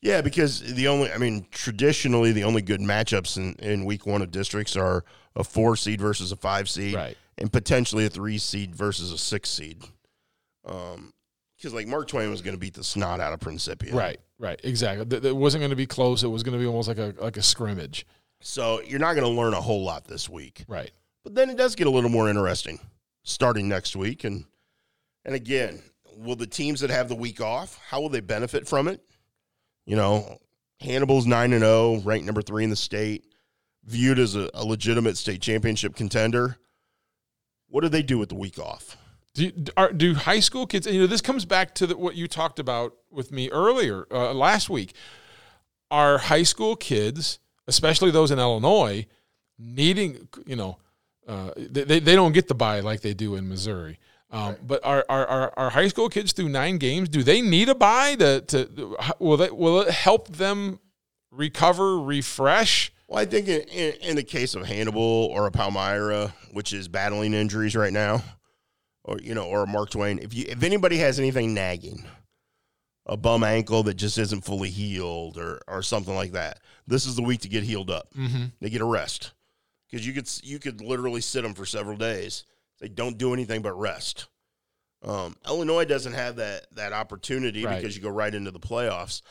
Yeah, 0.01 0.21
because 0.23 0.61
the 0.61 0.89
only, 0.89 1.11
I 1.13 1.19
mean, 1.19 1.47
traditionally, 1.51 2.33
the 2.33 2.45
only 2.45 2.63
good 2.63 2.81
matchups 2.81 3.37
in, 3.37 3.55
in 3.55 3.85
week 3.85 4.07
one 4.07 4.23
of 4.23 4.31
districts 4.31 4.77
are 4.77 5.05
a 5.35 5.43
four 5.45 5.77
seed 5.77 6.01
versus 6.01 6.33
a 6.33 6.37
five 6.37 6.71
seed, 6.71 6.95
Right. 6.95 7.17
and 7.37 7.53
potentially 7.53 8.07
a 8.07 8.09
three 8.09 8.39
seed 8.39 8.75
versus 8.75 9.13
a 9.13 9.19
six 9.19 9.51
seed. 9.51 9.83
Um, 10.65 11.13
because 11.57 11.73
like 11.75 11.87
Mark 11.87 12.09
Twain 12.09 12.31
was 12.31 12.43
going 12.43 12.55
to 12.55 12.61
beat 12.61 12.75
the 12.75 12.85
snot 12.85 13.21
out 13.21 13.33
of 13.33 13.41
Principia, 13.41 13.95
Right, 13.95 14.19
right, 14.39 14.61
exactly. 14.65 15.19
It 15.29 15.37
wasn't 15.37 15.63
going 15.63 15.71
to 15.71 15.77
be 15.77 15.87
close. 15.87 16.23
It 16.23 16.29
was 16.29 16.43
going 16.43 16.53
to 16.53 16.59
be 16.59 16.67
almost 16.67 16.89
like 16.89 16.99
a 16.99 17.15
like 17.19 17.37
a 17.37 17.43
scrimmage. 17.43 18.07
So 18.41 18.81
you're 18.83 18.99
not 19.01 19.15
going 19.15 19.25
to 19.27 19.41
learn 19.41 19.55
a 19.55 19.61
whole 19.61 19.83
lot 19.85 20.05
this 20.07 20.29
week, 20.29 20.65
Right. 20.69 20.91
but 21.25 21.35
then 21.35 21.49
it 21.51 21.57
does 21.57 21.75
get 21.75 21.87
a 21.87 21.91
little 21.91 22.11
more 22.11 22.29
interesting 22.29 22.79
starting 23.23 23.69
next 23.69 23.97
week, 23.97 24.25
and 24.25 24.45
and 25.25 25.35
again, 25.35 25.83
will 26.17 26.37
the 26.37 26.47
teams 26.47 26.81
that 26.81 26.91
have 26.91 27.09
the 27.09 27.15
week 27.17 27.41
off, 27.41 27.79
how 27.89 28.01
will 28.01 28.09
they 28.11 28.21
benefit 28.21 28.69
from 28.69 28.87
it? 28.89 29.01
You 29.87 29.97
know, 29.97 30.39
Hannibal's 30.81 31.27
nine 31.27 31.53
and 31.53 31.63
zero, 31.63 32.01
ranked 32.05 32.27
number 32.27 32.43
three 32.43 32.65
in 32.65 32.71
the 32.71 32.77
state, 32.77 33.25
viewed 33.85 34.19
as 34.19 34.37
a, 34.37 34.51
a 34.55 34.65
legitimate 34.65 35.17
state 35.17 35.41
championship 35.41 35.97
contender. 35.97 36.59
What 37.69 37.81
do 37.81 37.89
they 37.89 38.03
do 38.03 38.19
with 38.19 38.29
the 38.29 38.35
week 38.37 38.59
off? 38.59 38.97
Do 39.37 39.53
are, 39.77 39.93
do 39.93 40.15
high 40.15 40.41
school 40.41 40.67
kids? 40.67 40.87
You 40.87 41.01
know, 41.01 41.07
this 41.07 41.21
comes 41.21 41.45
back 41.45 41.75
to 41.77 41.87
the, 41.87 41.97
what 41.97 42.17
you 42.17 42.27
talked 42.27 42.59
about 42.59 42.95
with 43.11 43.31
me 43.31 43.51
earlier 43.51 44.07
uh, 44.11 44.33
last 44.33 44.69
week. 44.71 44.95
Are 45.91 46.19
high 46.19 46.43
school 46.43 46.75
kids, 46.75 47.39
especially 47.67 48.11
those 48.11 48.31
in 48.31 48.39
Illinois, 48.39 49.07
needing? 49.59 50.29
You 50.47 50.57
know, 50.57 50.79
uh, 51.29 51.51
they 51.57 52.01
they 52.01 52.15
don't 52.15 52.33
get 52.33 52.49
the 52.49 52.55
bye 52.55 52.81
like 52.81 53.03
they 53.03 53.15
do 53.15 53.37
in 53.37 53.49
Missouri. 53.49 53.99
Um, 54.31 54.57
But 54.67 54.85
are, 54.85 55.05
are 55.09 55.27
are 55.27 55.53
are 55.57 55.71
high 55.71 55.89
school 55.89 56.09
kids 56.09 56.33
through 56.33 56.49
nine 56.49 56.79
games? 56.79 57.09
Do 57.09 57.23
they 57.23 57.41
need 57.41 57.69
a 57.69 57.75
bye 57.75 58.17
to 58.17 58.41
to 58.41 58.97
will 59.21 59.37
that 59.37 59.57
will 59.57 59.83
it 59.83 59.91
help 59.91 60.37
them 60.37 60.81
recover, 61.31 61.99
refresh? 62.01 62.93
Well, 63.07 63.21
I 63.21 63.25
think 63.25 63.47
in, 63.47 63.61
in, 63.69 63.93
in 64.01 64.17
the 64.17 64.25
case 64.25 64.57
of 64.57 64.67
Hannibal 64.67 65.31
or 65.33 65.47
a 65.47 65.51
Palmyra, 65.53 66.35
which 66.53 66.73
is 66.73 66.89
battling 66.89 67.35
injuries 67.35 67.77
right 67.77 67.93
now, 67.93 68.23
or 69.07 69.19
you 69.21 69.35
know, 69.35 69.45
or 69.47 69.63
a 69.63 69.67
Mark 69.67 69.91
Twain, 69.91 70.19
if 70.19 70.35
you 70.35 70.45
if 70.49 70.63
anybody 70.63 70.99
has 70.99 71.19
anything 71.19 71.55
nagging, 71.55 72.05
a 73.07 73.17
bum 73.17 73.43
ankle 73.45 73.83
that 73.85 73.95
just 73.95 74.19
isn't 74.19 74.45
fully 74.45 74.69
healed 74.69 75.39
or 75.39 75.61
or 75.67 75.81
something 75.83 76.15
like 76.15 76.33
that, 76.33 76.61
this 76.87 77.07
is 77.07 77.17
the 77.17 77.23
week 77.23 77.41
to 77.41 77.49
get 77.49 77.65
healed 77.65 77.91
up. 77.91 78.13
Mm-hmm. 78.15 78.45
They 78.61 78.69
get 78.69 78.81
a 78.83 78.85
rest 78.87 79.33
because 79.91 80.07
you 80.07 80.13
could 80.13 80.29
you 80.43 80.59
could 80.59 80.81
literally 80.83 81.21
sit 81.23 81.43
them 81.43 81.55
for 81.55 81.65
several 81.65 81.97
days. 81.97 82.45
They 82.81 82.89
don't 82.89 83.17
do 83.17 83.33
anything 83.33 83.63
but 83.63 83.73
rest. 83.79 84.27
Um, 85.05 85.37
Illinois 85.47 85.85
doesn't 85.85 86.15
have 86.15 86.37
that 86.37 86.67
that 86.73 86.93
opportunity 86.93 87.65
Right. 87.65 87.81
because 87.81 87.97
you 87.97 88.03
go 88.03 88.11
right 88.11 88.35
into 88.35 88.51
the 88.51 88.61
playoffs. 88.61 89.23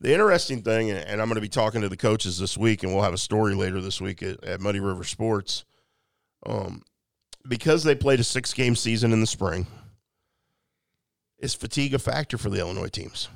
The 0.00 0.12
interesting 0.12 0.62
thing, 0.62 0.90
and 0.90 0.98
and 0.98 1.20
I'm 1.20 1.28
going 1.28 1.36
to 1.36 1.40
be 1.40 1.48
talking 1.48 1.80
to 1.80 1.88
the 1.88 1.96
coaches 1.96 2.38
this 2.38 2.56
week, 2.58 2.82
and 2.82 2.92
we'll 2.92 3.02
have 3.04 3.14
a 3.14 3.18
story 3.18 3.54
later 3.54 3.80
this 3.80 4.00
week 4.00 4.22
at, 4.22 4.42
at 4.44 4.60
Muddy 4.60 4.80
River 4.80 5.02
Sports. 5.04 5.64
Um, 6.46 6.82
because 7.46 7.84
they 7.84 7.94
played 7.94 8.20
a 8.20 8.24
six 8.24 8.52
game 8.52 8.76
season 8.76 9.12
in 9.12 9.20
the 9.20 9.26
spring, 9.26 9.66
is 11.38 11.54
fatigue 11.54 11.94
a 11.94 11.98
factor 11.98 12.38
for 12.38 12.50
the 12.50 12.58
Illinois 12.60 12.88
teams? 12.88 13.28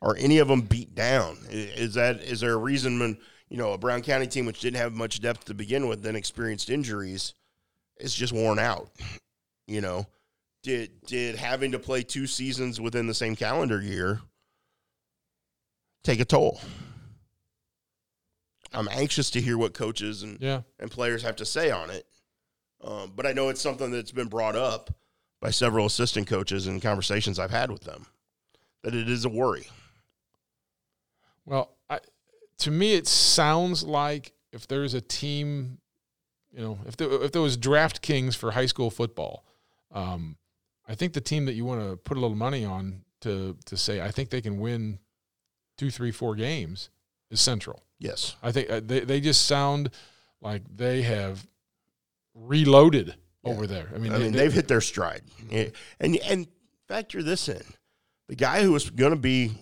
Are 0.00 0.16
any 0.16 0.38
of 0.38 0.48
them 0.48 0.62
beat 0.62 0.94
down? 0.94 1.38
Is 1.50 1.94
that 1.94 2.22
is 2.22 2.40
there 2.40 2.52
a 2.54 2.56
reason 2.56 2.98
when 2.98 3.18
you 3.48 3.56
know 3.56 3.72
a 3.72 3.78
Brown 3.78 4.02
County 4.02 4.26
team 4.26 4.46
which 4.46 4.60
didn't 4.60 4.78
have 4.78 4.92
much 4.92 5.20
depth 5.20 5.44
to 5.44 5.54
begin 5.54 5.86
with, 5.88 6.02
then 6.02 6.16
experienced 6.16 6.70
injuries, 6.70 7.34
is 7.98 8.14
just 8.14 8.32
worn 8.32 8.58
out? 8.58 8.90
You 9.68 9.80
know, 9.80 10.06
did 10.64 10.90
did 11.06 11.36
having 11.36 11.70
to 11.72 11.78
play 11.78 12.02
two 12.02 12.26
seasons 12.26 12.80
within 12.80 13.06
the 13.06 13.14
same 13.14 13.36
calendar 13.36 13.80
year 13.80 14.20
take 16.02 16.18
a 16.18 16.24
toll? 16.24 16.60
I'm 18.72 18.88
anxious 18.90 19.30
to 19.32 19.40
hear 19.40 19.56
what 19.58 19.74
coaches 19.74 20.22
and 20.24 20.38
Yeah. 20.40 20.62
and 20.80 20.90
players 20.90 21.22
have 21.22 21.36
to 21.36 21.44
say 21.44 21.70
on 21.70 21.90
it. 21.90 22.06
Um, 22.82 23.12
but 23.14 23.26
I 23.26 23.32
know 23.32 23.48
it's 23.48 23.60
something 23.60 23.90
that's 23.90 24.12
been 24.12 24.28
brought 24.28 24.56
up 24.56 24.90
by 25.40 25.50
several 25.50 25.86
assistant 25.86 26.26
coaches 26.26 26.66
in 26.66 26.80
conversations 26.80 27.38
I've 27.38 27.50
had 27.50 27.70
with 27.70 27.82
them 27.82 28.06
that 28.82 28.94
it 28.94 29.08
is 29.08 29.24
a 29.24 29.28
worry. 29.28 29.66
Well, 31.44 31.70
I, 31.88 32.00
to 32.58 32.70
me, 32.70 32.94
it 32.94 33.06
sounds 33.06 33.82
like 33.82 34.32
if 34.52 34.66
there's 34.66 34.94
a 34.94 35.00
team, 35.00 35.78
you 36.52 36.62
know, 36.62 36.78
if 36.86 36.96
there, 36.96 37.10
if 37.22 37.32
there 37.32 37.42
was 37.42 37.56
DraftKings 37.56 38.36
for 38.36 38.52
high 38.52 38.66
school 38.66 38.90
football, 38.90 39.44
um, 39.92 40.36
I 40.88 40.94
think 40.94 41.12
the 41.12 41.20
team 41.20 41.46
that 41.46 41.54
you 41.54 41.64
want 41.64 41.80
to 41.80 41.96
put 41.96 42.16
a 42.16 42.20
little 42.20 42.36
money 42.36 42.64
on 42.64 43.02
to 43.20 43.56
to 43.66 43.76
say 43.76 44.00
I 44.00 44.10
think 44.10 44.30
they 44.30 44.40
can 44.40 44.58
win 44.58 44.98
two, 45.78 45.90
three, 45.90 46.10
four 46.10 46.34
games 46.34 46.90
is 47.30 47.40
Central. 47.40 47.82
Yes. 47.98 48.36
I 48.42 48.52
think 48.52 48.70
uh, 48.70 48.80
they 48.84 49.00
they 49.00 49.20
just 49.20 49.46
sound 49.46 49.90
like 50.40 50.62
they 50.74 51.02
have 51.02 51.46
reloaded 52.34 53.14
Yeah. 53.44 53.52
over 53.52 53.66
there. 53.66 53.88
I 53.94 53.98
mean, 53.98 54.12
I 54.12 54.18
mean, 54.18 54.32
they- 54.32 54.38
they've 54.40 54.52
hit 54.52 54.68
their 54.68 54.80
stride. 54.80 55.22
And 56.00 56.16
and 56.18 56.46
factor 56.88 57.22
this 57.22 57.48
in. 57.48 57.62
The 58.28 58.36
guy 58.36 58.62
who 58.62 58.72
was 58.72 58.88
going 58.90 59.12
to 59.12 59.18
be 59.18 59.52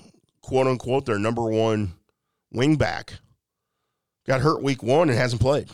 quote 0.43 0.67
unquote 0.67 1.07
their 1.07 1.19
number 1.19 1.43
one 1.43 1.95
wing 2.53 2.77
back 2.77 3.15
got 4.27 4.41
hurt 4.41 4.63
week 4.63 4.83
1 4.83 5.09
and 5.09 5.19
hasn't 5.19 5.41
played. 5.41 5.69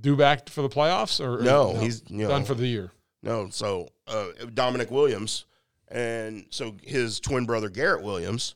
due 0.00 0.16
back 0.16 0.48
for 0.48 0.62
the 0.62 0.68
playoffs 0.68 1.20
or 1.24 1.38
or 1.40 1.42
No, 1.42 1.74
he's 1.78 2.02
you 2.08 2.18
know, 2.18 2.28
done 2.28 2.44
for 2.44 2.54
the 2.54 2.66
year. 2.66 2.92
No, 3.22 3.48
so 3.50 3.88
uh, 4.06 4.28
Dominic 4.54 4.90
Williams, 4.90 5.44
and 5.88 6.46
so 6.50 6.76
his 6.82 7.18
twin 7.20 7.46
brother 7.46 7.68
Garrett 7.68 8.02
Williams, 8.04 8.54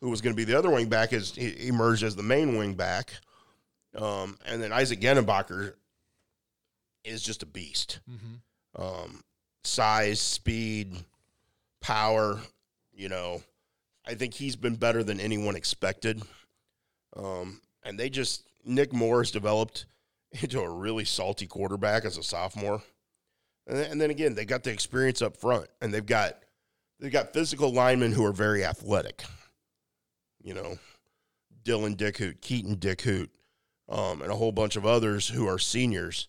who 0.00 0.08
was 0.10 0.20
going 0.22 0.34
to 0.34 0.36
be 0.36 0.44
the 0.44 0.56
other 0.58 0.70
wing 0.70 0.88
back, 0.88 1.12
is 1.12 1.34
he 1.34 1.68
emerged 1.68 2.02
as 2.02 2.16
the 2.16 2.22
main 2.22 2.56
wing 2.56 2.74
back, 2.74 3.12
um, 3.96 4.38
and 4.46 4.62
then 4.62 4.72
Isaac 4.72 5.00
Gennebacher 5.00 5.74
is 7.04 7.22
just 7.22 7.42
a 7.42 7.46
beast. 7.46 8.00
Mm-hmm. 8.10 8.82
Um, 8.82 9.22
size, 9.64 10.20
speed, 10.20 10.94
power. 11.80 12.40
You 12.94 13.08
know, 13.08 13.42
I 14.06 14.14
think 14.14 14.34
he's 14.34 14.56
been 14.56 14.76
better 14.76 15.02
than 15.02 15.20
anyone 15.20 15.56
expected. 15.56 16.22
Um, 17.16 17.60
and 17.82 17.98
they 17.98 18.08
just 18.08 18.44
Nick 18.64 18.92
Morris 18.92 19.30
developed 19.30 19.86
into 20.42 20.60
a 20.60 20.68
really 20.68 21.04
salty 21.04 21.46
quarterback 21.46 22.04
as 22.04 22.16
a 22.16 22.22
sophomore. 22.22 22.82
And 23.66 23.78
then, 23.78 23.90
and 23.92 24.00
then 24.00 24.10
again, 24.10 24.34
they 24.34 24.44
got 24.44 24.64
the 24.64 24.72
experience 24.72 25.22
up 25.22 25.36
front, 25.36 25.68
and 25.80 25.92
they've 25.94 26.04
got 26.04 26.38
they've 26.98 27.12
got 27.12 27.32
physical 27.32 27.72
linemen 27.72 28.12
who 28.12 28.24
are 28.24 28.32
very 28.32 28.64
athletic. 28.64 29.22
You 30.42 30.54
know, 30.54 30.78
Dylan 31.64 31.96
Dickhoot, 31.96 32.40
Keaton 32.40 32.76
Dickhoot, 32.76 33.28
um, 33.88 34.22
and 34.22 34.30
a 34.30 34.36
whole 34.36 34.52
bunch 34.52 34.76
of 34.76 34.86
others 34.86 35.28
who 35.28 35.46
are 35.46 35.58
seniors. 35.58 36.28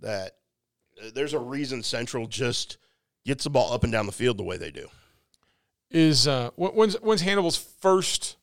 That 0.00 0.32
uh, 1.02 1.10
there's 1.14 1.32
a 1.34 1.38
reason 1.38 1.82
Central 1.82 2.26
just 2.26 2.78
gets 3.24 3.44
the 3.44 3.50
ball 3.50 3.72
up 3.72 3.84
and 3.84 3.92
down 3.92 4.06
the 4.06 4.12
field 4.12 4.36
the 4.38 4.42
way 4.44 4.56
they 4.56 4.70
do. 4.70 4.88
is 5.90 6.26
uh, 6.28 6.50
when's 6.56 6.94
when's 7.00 7.22
Hannibal's 7.22 7.56
first 7.56 8.36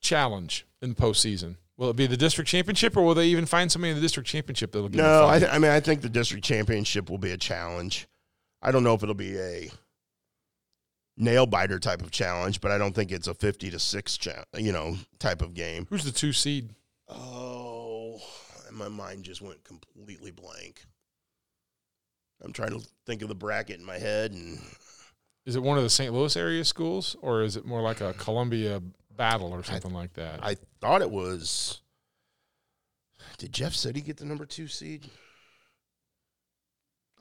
challenge 0.00 0.66
in 0.80 0.90
the 0.90 0.96
postseason? 0.96 1.56
Will 1.76 1.90
it 1.90 1.96
be 1.96 2.06
the 2.08 2.16
district 2.16 2.50
championship, 2.50 2.96
or 2.96 3.02
will 3.04 3.14
they 3.14 3.26
even 3.26 3.46
find 3.46 3.70
somebody 3.70 3.90
in 3.90 3.96
the 3.96 4.02
district 4.02 4.28
championship 4.28 4.72
that'll 4.72 4.88
give? 4.88 4.98
No, 4.98 5.28
I, 5.28 5.38
th- 5.38 5.50
I 5.52 5.58
mean 5.58 5.70
I 5.70 5.80
think 5.80 6.00
the 6.00 6.08
district 6.08 6.44
championship 6.44 7.08
will 7.08 7.18
be 7.18 7.30
a 7.30 7.36
challenge. 7.36 8.08
I 8.60 8.72
don't 8.72 8.82
know 8.82 8.94
if 8.94 9.02
it'll 9.04 9.14
be 9.14 9.38
a 9.38 9.70
nail 11.18 11.44
biter 11.44 11.78
type 11.78 12.00
of 12.00 12.10
challenge, 12.10 12.60
but 12.62 12.70
I 12.70 12.78
don't 12.78 12.94
think 12.94 13.12
it's 13.12 13.26
a 13.26 13.34
fifty 13.34 13.70
to 13.70 13.78
six, 13.78 14.16
cha- 14.16 14.44
you 14.56 14.72
know, 14.72 14.96
type 15.18 15.42
of 15.42 15.52
game. 15.52 15.86
Who's 15.90 16.04
the 16.04 16.12
two 16.12 16.32
seed? 16.32 16.70
Oh, 17.08 18.20
my 18.72 18.88
mind 18.88 19.24
just 19.24 19.42
went 19.42 19.62
completely 19.64 20.30
blank. 20.30 20.84
I'm 22.42 22.52
trying 22.52 22.70
to 22.70 22.86
think 23.04 23.22
of 23.22 23.28
the 23.28 23.34
bracket 23.34 23.80
in 23.80 23.84
my 23.84 23.98
head, 23.98 24.32
and 24.32 24.60
Is 25.44 25.56
it 25.56 25.62
one 25.62 25.76
of 25.76 25.82
the 25.82 25.90
St. 25.90 26.12
Louis 26.14 26.36
area 26.36 26.64
schools, 26.64 27.16
or 27.20 27.42
is 27.42 27.56
it 27.56 27.64
more 27.66 27.82
like 27.82 28.00
a 28.00 28.12
Columbia 28.14 28.80
battle 29.16 29.52
or 29.52 29.64
something 29.64 29.92
like 29.92 30.12
that? 30.14 30.38
I 30.42 30.56
thought 30.80 31.02
it 31.02 31.10
was. 31.10 31.80
Did 33.38 33.52
Jeff 33.52 33.74
City 33.74 34.00
get 34.00 34.16
the 34.18 34.24
number 34.24 34.46
two 34.46 34.68
seed? 34.68 35.08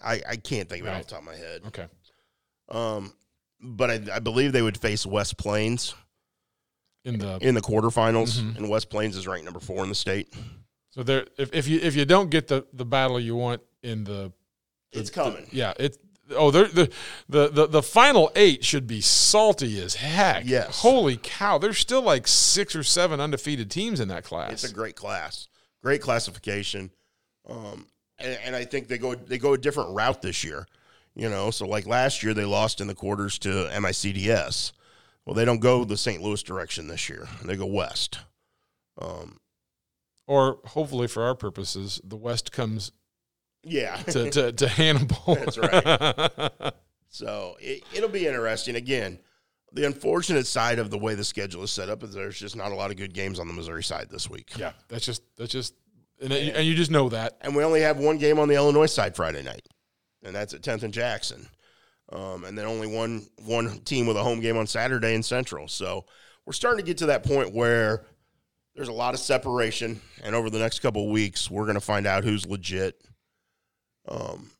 I 0.03 0.21
I 0.29 0.35
can't 0.35 0.69
think 0.69 0.81
of 0.83 0.87
it 0.87 0.91
off 0.91 1.03
the 1.05 1.09
top 1.11 1.19
of 1.19 1.25
my 1.25 1.35
head. 1.35 1.61
okay. 1.67 1.87
Um, 2.69 3.13
but 3.61 3.89
I, 3.89 4.01
I 4.15 4.19
believe 4.19 4.51
they 4.51 4.61
would 4.61 4.77
face 4.77 5.05
West 5.05 5.37
Plains 5.37 5.95
In 7.03 7.17
the 7.19 7.37
in 7.41 7.55
the 7.55 7.61
quarterfinals, 7.61 8.39
Mhm. 8.39 8.57
and 8.57 8.69
West 8.69 8.89
Plains 8.89 9.15
is 9.15 9.27
ranked 9.27 9.45
number 9.45 9.59
four 9.59 9.83
in 9.83 9.89
the 9.89 9.95
state. 9.95 10.33
so 10.89 11.03
there, 11.03 11.25
if, 11.37 11.53
if 11.53 11.67
you 11.67 11.79
if 11.81 11.95
you 11.95 12.05
don't 12.05 12.29
get 12.29 12.47
the 12.47 12.65
the 12.73 12.85
battle 12.85 13.19
you 13.19 13.35
want 13.35 13.61
in 13.83 14.03
the, 14.03 14.31
the- 14.91 14.99
It's 14.99 15.09
coming. 15.09 15.45
the- 15.49 15.55
yeah, 15.55 15.73
it. 15.79 15.97
Oh, 16.31 16.51
the, 16.51 16.91
the 17.29 17.47
the 17.49 17.67
the 17.67 17.81
final 17.81 18.29
eight 18.35 18.65
should 18.65 18.85
be 18.85 18.99
salty 18.99 19.81
as 19.81 19.95
heck. 19.95 20.43
Yes. 20.45 20.81
Holy 20.81 21.17
cow! 21.23 21.57
There's 21.57 21.77
still 21.77 22.01
like 22.01 22.27
six 22.27 22.75
or 22.75 22.83
seven 22.83 23.21
undefeated 23.21 23.71
teams 23.71 24.01
in 24.01 24.09
that 24.09 24.25
class. 24.25 24.51
It's 24.51 24.69
a 24.69 24.73
great 24.73 24.97
class, 24.97 25.47
great 25.81 26.01
classification, 26.01 26.91
um, 27.47 27.87
and, 28.19 28.37
and 28.43 28.55
I 28.57 28.65
think 28.65 28.89
they 28.89 28.97
go 28.97 29.15
they 29.15 29.37
go 29.37 29.53
a 29.53 29.57
different 29.57 29.91
route 29.95 30.21
this 30.21 30.43
year. 30.43 30.67
You 31.17 31.29
know, 31.29 31.49
so 31.49 31.67
like 31.67 31.87
last 31.87 32.21
year 32.21 32.35
they 32.35 32.45
lost 32.45 32.79
in 32.79 32.85
the 32.85 32.93
quarters 32.93 33.39
to 33.39 33.49
MICDS. 33.49 34.71
Well, 35.25 35.33
they 35.33 35.45
don't 35.45 35.59
go 35.59 35.83
the 35.83 35.97
St. 35.97 36.21
Louis 36.21 36.43
direction 36.43 36.87
this 36.87 37.09
year; 37.09 37.27
they 37.43 37.57
go 37.57 37.65
west. 37.65 38.19
Um, 39.01 39.39
or 40.27 40.59
hopefully, 40.65 41.07
for 41.07 41.23
our 41.23 41.33
purposes, 41.33 41.99
the 42.03 42.15
West 42.15 42.51
comes 42.51 42.91
yeah, 43.63 43.95
to 43.97 44.29
to, 44.29 44.51
to 44.51 44.67
Hannibal. 44.67 45.35
That's 45.35 45.57
right. 45.57 46.73
so 47.09 47.57
it, 47.59 47.83
it'll 47.95 48.09
be 48.09 48.27
interesting. 48.27 48.75
Again, 48.75 49.19
the 49.73 49.85
unfortunate 49.85 50.45
side 50.45 50.77
of 50.77 50.89
the 50.91 50.97
way 50.97 51.15
the 51.15 51.23
schedule 51.23 51.63
is 51.63 51.71
set 51.71 51.89
up 51.89 52.03
is 52.03 52.13
there's 52.13 52.39
just 52.39 52.55
not 52.55 52.71
a 52.71 52.75
lot 52.75 52.91
of 52.91 52.97
good 52.97 53.13
games 53.13 53.39
on 53.39 53.47
the 53.47 53.53
Missouri 53.53 53.83
side 53.83 54.07
this 54.11 54.29
week. 54.29 54.51
yeah, 54.57 54.73
that's 54.87 55.05
just 55.05 55.23
that's 55.35 55.51
just, 55.51 55.73
and, 56.21 56.31
and 56.31 56.67
you 56.67 56.75
just 56.75 56.91
know 56.91 57.09
that. 57.09 57.37
and 57.41 57.55
we 57.55 57.63
only 57.63 57.81
have 57.81 57.97
one 57.97 58.17
game 58.17 58.39
on 58.39 58.47
the 58.47 58.55
Illinois 58.55 58.85
side 58.85 59.15
Friday 59.15 59.41
night, 59.43 59.67
and 60.23 60.35
that's 60.35 60.53
at 60.53 60.61
10th 60.61 60.83
and 60.83 60.93
Jackson. 60.93 61.47
Um, 62.11 62.45
and 62.45 62.57
then 62.57 62.65
only 62.65 62.87
one 62.87 63.25
one 63.43 63.79
team 63.79 64.07
with 64.07 64.15
a 64.15 64.23
home 64.23 64.39
game 64.39 64.55
on 64.57 64.65
Saturday 64.65 65.13
in 65.13 65.21
Central. 65.23 65.67
So 65.67 66.05
we're 66.45 66.53
starting 66.53 66.83
to 66.83 66.89
get 66.89 66.97
to 66.99 67.07
that 67.07 67.23
point 67.23 67.53
where 67.53 68.05
there's 68.75 68.87
a 68.87 68.93
lot 68.93 69.13
of 69.13 69.19
separation, 69.19 69.99
and 70.23 70.33
over 70.35 70.49
the 70.49 70.59
next 70.59 70.79
couple 70.79 71.03
of 71.05 71.09
weeks, 71.11 71.51
we're 71.51 71.63
going 71.65 71.75
to 71.75 71.81
find 71.81 72.07
out 72.07 72.23
who's 72.23 72.45
legit 72.45 73.01
um, 74.07 74.51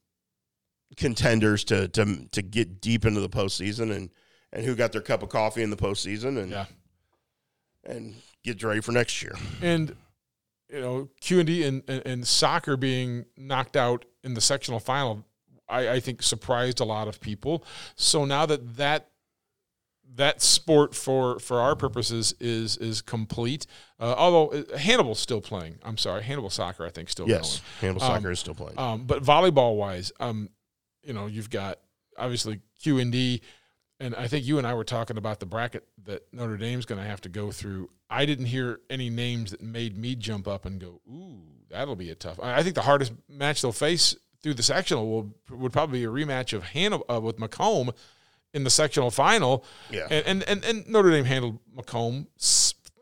contenders 0.98 1.64
to 1.66 1.88
to 1.90 2.28
to 2.32 2.42
get 2.42 2.82
deep 2.82 3.06
into 3.06 3.22
the 3.22 3.30
postseason, 3.30 3.96
and 3.96 4.10
and 4.52 4.66
who 4.66 4.76
got 4.76 4.92
their 4.92 5.02
cup 5.02 5.24
of 5.24 5.30
coffee 5.30 5.64
in 5.64 5.70
the 5.70 5.78
postseason, 5.78 6.38
and 6.42 6.52
Yeah. 6.52 6.66
and 7.86 8.16
get 8.44 8.62
ready 8.64 8.82
for 8.82 8.92
next 8.92 9.22
year. 9.22 9.36
and 9.62 9.96
you 10.70 10.82
know 10.82 11.10
Q 11.22 11.40
and 11.40 11.48
D 11.48 11.64
and 11.64 11.84
and 11.88 12.28
soccer 12.28 12.76
being 12.76 13.26
knocked 13.38 13.78
out 13.78 14.04
in 14.24 14.34
the 14.34 14.42
sectional 14.42 14.80
final, 14.80 15.24
I, 15.70 15.90
I 15.90 16.00
think 16.00 16.24
surprised 16.24 16.80
a 16.80 16.86
lot 16.86 17.08
of 17.08 17.20
people. 17.20 17.64
So 17.96 18.26
now 18.26 18.46
that 18.46 18.78
that 18.78 19.10
that 20.16 20.42
sport 20.42 20.96
for 20.96 21.40
for 21.40 21.60
our 21.60 21.76
purposes 21.76 22.34
is 22.40 22.78
is 22.78 23.02
complete, 23.02 23.68
uh, 24.00 24.16
although 24.18 24.50
uh, 24.50 24.78
Hannibal's 24.78 25.20
still 25.20 25.42
playing. 25.42 25.80
I'm 25.84 25.98
sorry, 25.98 26.24
Hannibal 26.24 26.50
soccer 26.50 26.86
I 26.86 26.90
think 26.90 27.10
still 27.10 27.28
Yes, 27.28 27.62
Handle 27.82 28.04
Um, 28.04 28.16
Soccer 28.16 28.32
is 28.32 28.40
still 28.40 28.56
playing. 28.56 28.80
Um, 28.80 29.06
but 29.06 29.24
volleyball 29.24 29.76
wise, 29.76 30.12
um, 30.20 30.50
you 31.04 31.14
know 31.14 31.26
you've 31.28 31.50
got 31.50 31.80
obviously 32.18 32.62
Q 32.82 33.00
and 33.00 33.12
D. 33.12 33.42
And 34.00 34.14
I 34.14 34.28
think 34.28 34.46
you 34.46 34.60
and 34.60 34.68
I 34.68 34.76
were 34.76 34.84
talking 34.84 35.18
about 35.18 35.40
the 35.40 35.48
bracket 35.48 35.84
that 36.06 36.32
Notre 36.32 36.56
Dame's 36.56 36.86
going 36.86 37.02
to 37.02 37.08
have 37.08 37.20
to 37.22 37.30
go 37.30 37.52
through. 37.52 37.90
I 38.12 38.28
didn't 38.28 38.46
hear 38.46 38.80
any 38.92 39.10
names 39.10 39.50
that 39.50 39.62
made 39.64 39.98
me 39.98 40.14
jump 40.14 40.48
up 40.48 40.66
and 40.66 40.80
go, 40.80 41.02
"Ooh, 41.10 41.42
that'll 41.68 41.96
be 41.96 42.12
a 42.12 42.16
tough." 42.16 42.40
I 42.40 42.60
I 42.60 42.64
think 42.64 42.76
the 42.76 42.84
hardest 42.84 43.14
match 43.28 43.64
they'll 43.64 43.72
face 43.72 44.16
through 44.48 44.54
the 44.54 44.64
sectional 44.64 45.10
will 45.10 45.34
would 45.50 45.74
probably 45.74 46.00
be 46.00 46.06
a 46.06 46.08
rematch 46.08 46.54
of 46.54 46.64
Hannah 46.64 47.00
uh, 47.12 47.20
with 47.20 47.38
Macomb 47.38 47.92
in 48.54 48.64
the 48.64 48.70
sectional 48.70 49.12
final. 49.12 49.66
Yeah. 49.92 50.08
and, 50.10 50.26
and 50.26 50.44
and 50.44 50.64
and 50.64 50.88
Notre 50.88 51.12
Dame 51.12 51.26
handled 51.26 51.60
Macomb 51.76 52.28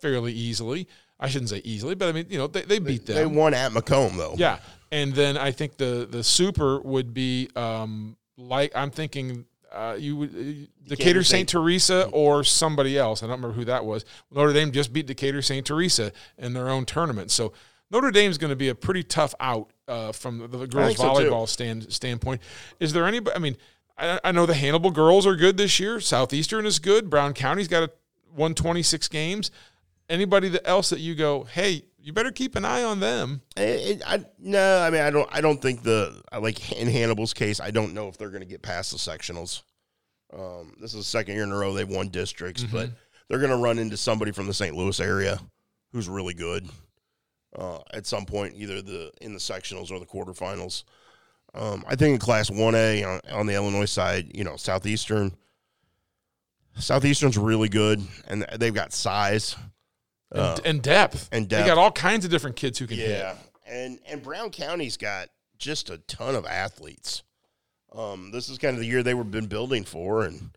fairly 0.01 0.34
easily. 0.34 0.88
I 1.19 1.29
shouldn't 1.29 1.51
say 1.51 1.62
easily, 1.63 1.93
but 1.93 2.10
I 2.10 2.13
mean, 2.13 2.25
you 2.29 2.39
know, 2.39 2.47
they, 2.47 2.63
they 2.63 2.79
beat 2.79 3.05
them. 3.05 3.15
They 3.15 3.27
won 3.27 3.53
at 3.53 3.73
Macomb 3.73 4.17
though. 4.17 4.34
Yeah, 4.36 4.58
and 4.91 5.13
then 5.13 5.38
I 5.38 5.51
think 5.51 5.77
the 5.77 6.08
the 6.10 6.23
super 6.23 6.81
would 6.81 7.13
be 7.13 7.49
um, 7.55 8.17
like 8.38 8.71
I'm 8.75 8.89
thinking 8.89 9.45
uh, 9.71 9.97
you 9.99 10.15
would 10.17 10.29
uh, 10.31 10.88
Decatur 10.89 11.23
Saint- 11.23 11.49
Teresa 11.49 12.08
or 12.08 12.43
somebody 12.43 12.97
else. 12.97 13.21
I 13.21 13.27
don't 13.27 13.36
remember 13.36 13.55
who 13.55 13.65
that 13.65 13.86
was. 13.86 14.03
Notre 14.31 14.51
Dame 14.51 14.71
just 14.71 14.91
beat 14.91 15.05
Decatur 15.05 15.43
St. 15.43 15.63
Teresa 15.63 16.12
in 16.39 16.53
their 16.53 16.69
own 16.69 16.86
tournament, 16.86 17.29
so 17.29 17.53
Notre 17.91 18.12
Dame's 18.12 18.38
going 18.38 18.50
to 18.50 18.56
be 18.56 18.69
a 18.69 18.76
pretty 18.76 19.04
tough 19.04 19.36
out 19.39 19.71
uh, 19.88 20.12
from 20.12 20.39
the, 20.39 20.48
the 20.48 20.67
girls 20.67 20.88
think 20.88 20.98
so, 20.98 21.04
volleyball 21.06 21.48
stand 21.48 21.91
standpoint. 21.91 22.41
Is 22.80 22.93
there 22.93 23.06
any? 23.06 23.21
I 23.34 23.39
mean, 23.39 23.58
I, 23.98 24.19
I 24.24 24.32
know 24.32 24.45
the 24.45 24.54
Hannibal 24.54 24.91
girls 24.91 25.26
are 25.28 25.36
good 25.36 25.58
this 25.58 25.80
year. 25.80 26.00
Southeastern 26.00 26.65
is 26.65 26.80
good. 26.80 27.10
Brown 27.10 27.34
County's 27.34 27.67
got 27.67 27.84
a 27.84 27.91
won 28.36 28.54
26 28.54 29.08
games. 29.10 29.52
Anybody 30.10 30.50
that 30.50 30.67
else 30.67 30.89
that 30.89 31.00
you 31.00 31.15
go, 31.15 31.43
hey, 31.43 31.86
you 31.98 32.13
better 32.13 32.32
keep 32.32 32.56
an 32.56 32.65
eye 32.65 32.84
on 32.84 33.00
them. 33.00 33.41
It, 33.58 34.02
I, 34.06 34.24
no, 34.38 34.80
I 34.80 34.89
mean, 34.89 35.02
I 35.02 35.10
don't. 35.10 35.30
I 35.32 35.41
don't 35.41 35.62
think 35.62 35.84
the 35.84 36.21
like 36.39 36.71
in 36.71 36.88
Hannibal's 36.88 37.34
case. 37.34 37.60
I 37.60 37.71
don't 37.71 37.93
know 37.93 38.08
if 38.08 38.17
they're 38.17 38.30
going 38.30 38.43
to 38.43 38.48
get 38.48 38.62
past 38.62 38.91
the 38.91 38.98
sectionals. 38.98 39.63
Um, 40.34 40.74
this 40.80 40.93
is 40.93 41.00
the 41.00 41.04
second 41.04 41.36
year 41.36 41.43
in 41.43 41.52
a 41.52 41.58
row 41.58 41.74
they've 41.74 41.88
won 41.88 42.10
districts, 42.10 42.63
but 42.63 42.89
they're 43.30 43.39
going 43.39 43.52
to 43.52 43.58
run 43.58 43.80
into 43.80 43.95
somebody 43.95 44.32
from 44.32 44.48
the 44.48 44.54
St. 44.54 44.76
Louis 44.76 45.00
area 45.00 45.39
who's 45.91 46.10
really 46.10 46.34
good 46.34 46.67
uh, 47.58 47.80
at 47.94 48.06
some 48.06 48.26
point, 48.26 48.54
either 48.58 48.82
the 48.82 49.12
in 49.22 49.34
the 49.34 49.39
sectionals 49.39 49.91
or 49.91 50.00
the 50.00 50.06
quarterfinals. 50.06 50.84
Um, 51.54 51.86
I 51.88 51.96
think 51.96 52.13
in 52.13 52.20
Class 52.20 52.52
One 52.52 52.76
A 52.76 53.04
on, 53.04 53.22
on 53.32 53.46
the 53.48 53.54
Illinois 53.56 53.86
side, 53.86 54.32
you 54.36 54.44
know, 54.44 54.58
Southeastern. 54.58 55.36
Southeastern's 56.78 57.38
really 57.38 57.70
good, 57.70 58.02
and 58.28 58.46
they've 58.58 58.74
got 58.74 58.91
size. 58.91 59.56
and, 60.32 60.41
Uh, 60.41 60.58
and 60.65 60.82
depth. 60.82 61.30
and 61.32 61.50
They 61.50 61.65
got 61.65 61.78
all 61.78 61.91
kinds 61.91 62.26
of 62.26 62.32
different 62.32 62.58
kids 62.58 62.78
who 62.80 62.88
can 62.88 62.98
hit. 62.98 63.10
Yeah, 63.12 63.36
and 63.65 64.00
and 64.08 64.22
Brown 64.22 64.50
County's 64.50 64.98
got 64.98 65.30
just 65.58 65.89
a 65.89 66.00
ton 66.00 66.36
of 66.36 66.46
athletes. 66.46 67.24
Um, 67.94 68.32
this 68.32 68.50
is 68.50 68.58
kind 68.58 68.74
of 68.74 68.82
the 68.82 68.86
year 68.88 69.04
they 69.04 69.13
were 69.13 69.24
been 69.24 69.46
building 69.46 69.86
for, 69.86 70.26
and 70.26 70.50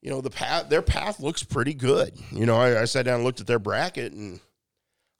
you 0.00 0.08
know 0.08 0.22
the 0.22 0.30
path 0.30 0.70
their 0.70 0.80
path 0.80 1.20
looks 1.20 1.42
pretty 1.42 1.74
good. 1.74 2.14
You 2.32 2.46
know, 2.46 2.56
I, 2.56 2.80
I 2.80 2.84
sat 2.86 3.04
down 3.04 3.16
and 3.16 3.24
looked 3.24 3.40
at 3.40 3.46
their 3.46 3.58
bracket, 3.58 4.12
and 4.14 4.40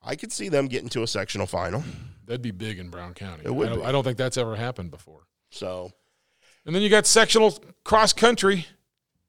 I 0.08 0.16
could 0.16 0.32
see 0.32 0.48
them 0.48 0.66
getting 0.68 0.88
to 0.90 1.02
a 1.02 1.06
sectional 1.06 1.46
final. 1.46 1.84
That'd 2.26 2.42
be 2.42 2.50
big 2.50 2.78
in 2.78 2.88
Brown 2.88 3.14
County. 3.14 3.42
It 3.44 3.54
would 3.54 3.68
I, 3.68 3.74
don't. 3.74 3.86
I 3.86 3.92
don't 3.92 4.04
think 4.04 4.16
that's 4.18 4.36
ever 4.38 4.56
happened 4.56 4.90
before. 4.90 5.20
So 5.50 5.92
And 6.66 6.74
then 6.74 6.82
you 6.82 6.88
got 6.88 7.06
sectional 7.06 7.58
cross 7.84 8.12
country 8.12 8.66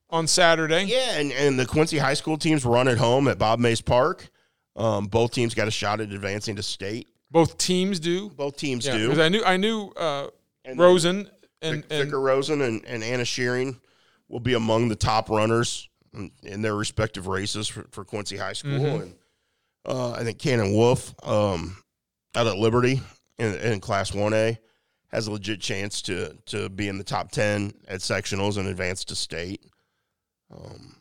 on 0.09 0.25
Saturday. 0.27 0.83
yeah, 0.85 1.17
and 1.17 1.31
and 1.33 1.59
the 1.59 1.65
Quincy 1.65 1.97
High 1.97 2.13
School 2.15 2.37
teams 2.37 2.63
run 2.65 2.87
at 2.87 2.97
home 2.97 3.27
at 3.27 3.37
Bob 3.37 3.59
Mays 3.59 3.81
Park. 3.81 4.29
Um, 4.75 5.05
both 5.07 5.31
teams 5.31 5.53
got 5.53 5.67
a 5.67 5.71
shot 5.71 5.99
at 5.99 6.11
advancing 6.11 6.55
to 6.55 6.63
state. 6.63 7.07
Both 7.31 7.57
teams 7.57 7.99
do. 7.99 8.29
Both 8.29 8.55
teams 8.57 8.85
Yeah, 8.85 8.97
do. 8.97 9.07
because 9.07 9.19
I 9.19 9.29
knew 9.29 9.43
I 9.43 9.57
knew 9.57 9.89
uh, 9.97 10.27
And 10.65 10.79
Rosen 10.79 11.29
and, 11.61 11.83
Vic- 11.85 12.01
and 12.03 12.13
Rosen 12.13 12.61
and, 12.61 12.83
and 12.85 13.03
Anna 13.03 13.25
Shearing 13.25 13.79
will 14.29 14.39
be 14.39 14.53
among 14.53 14.87
the 14.87 14.95
top 14.95 15.29
runners 15.29 15.89
in, 16.13 16.31
in 16.43 16.61
their 16.61 16.75
respective 16.75 17.27
races 17.27 17.67
for, 17.67 17.85
for 17.91 18.03
Quincy 18.05 18.37
High 18.37 18.53
School. 18.53 18.79
Mhm. 18.79 19.01
And 19.03 19.15
uh, 19.89 20.11
I 20.11 20.23
think 20.23 20.37
Cannon 20.37 20.73
Wolf 20.73 21.13
um, 21.27 21.75
out 22.35 22.47
at 22.47 22.57
Liberty 22.57 23.01
in, 23.39 23.55
in 23.55 23.79
Class 23.79 24.11
1A 24.11 24.57
has 25.11 25.25
a 25.25 25.31
legit 25.31 25.59
chance 25.59 26.03
to 26.03 26.37
to 26.45 26.69
be 26.69 26.87
in 26.87 26.99
the 26.99 27.03
top 27.03 27.31
10 27.31 27.73
at 27.87 27.99
sectionals 27.99 28.57
and 28.57 28.67
advance 28.67 29.03
to 29.05 29.15
state. 29.15 29.65
Um, 30.53 30.95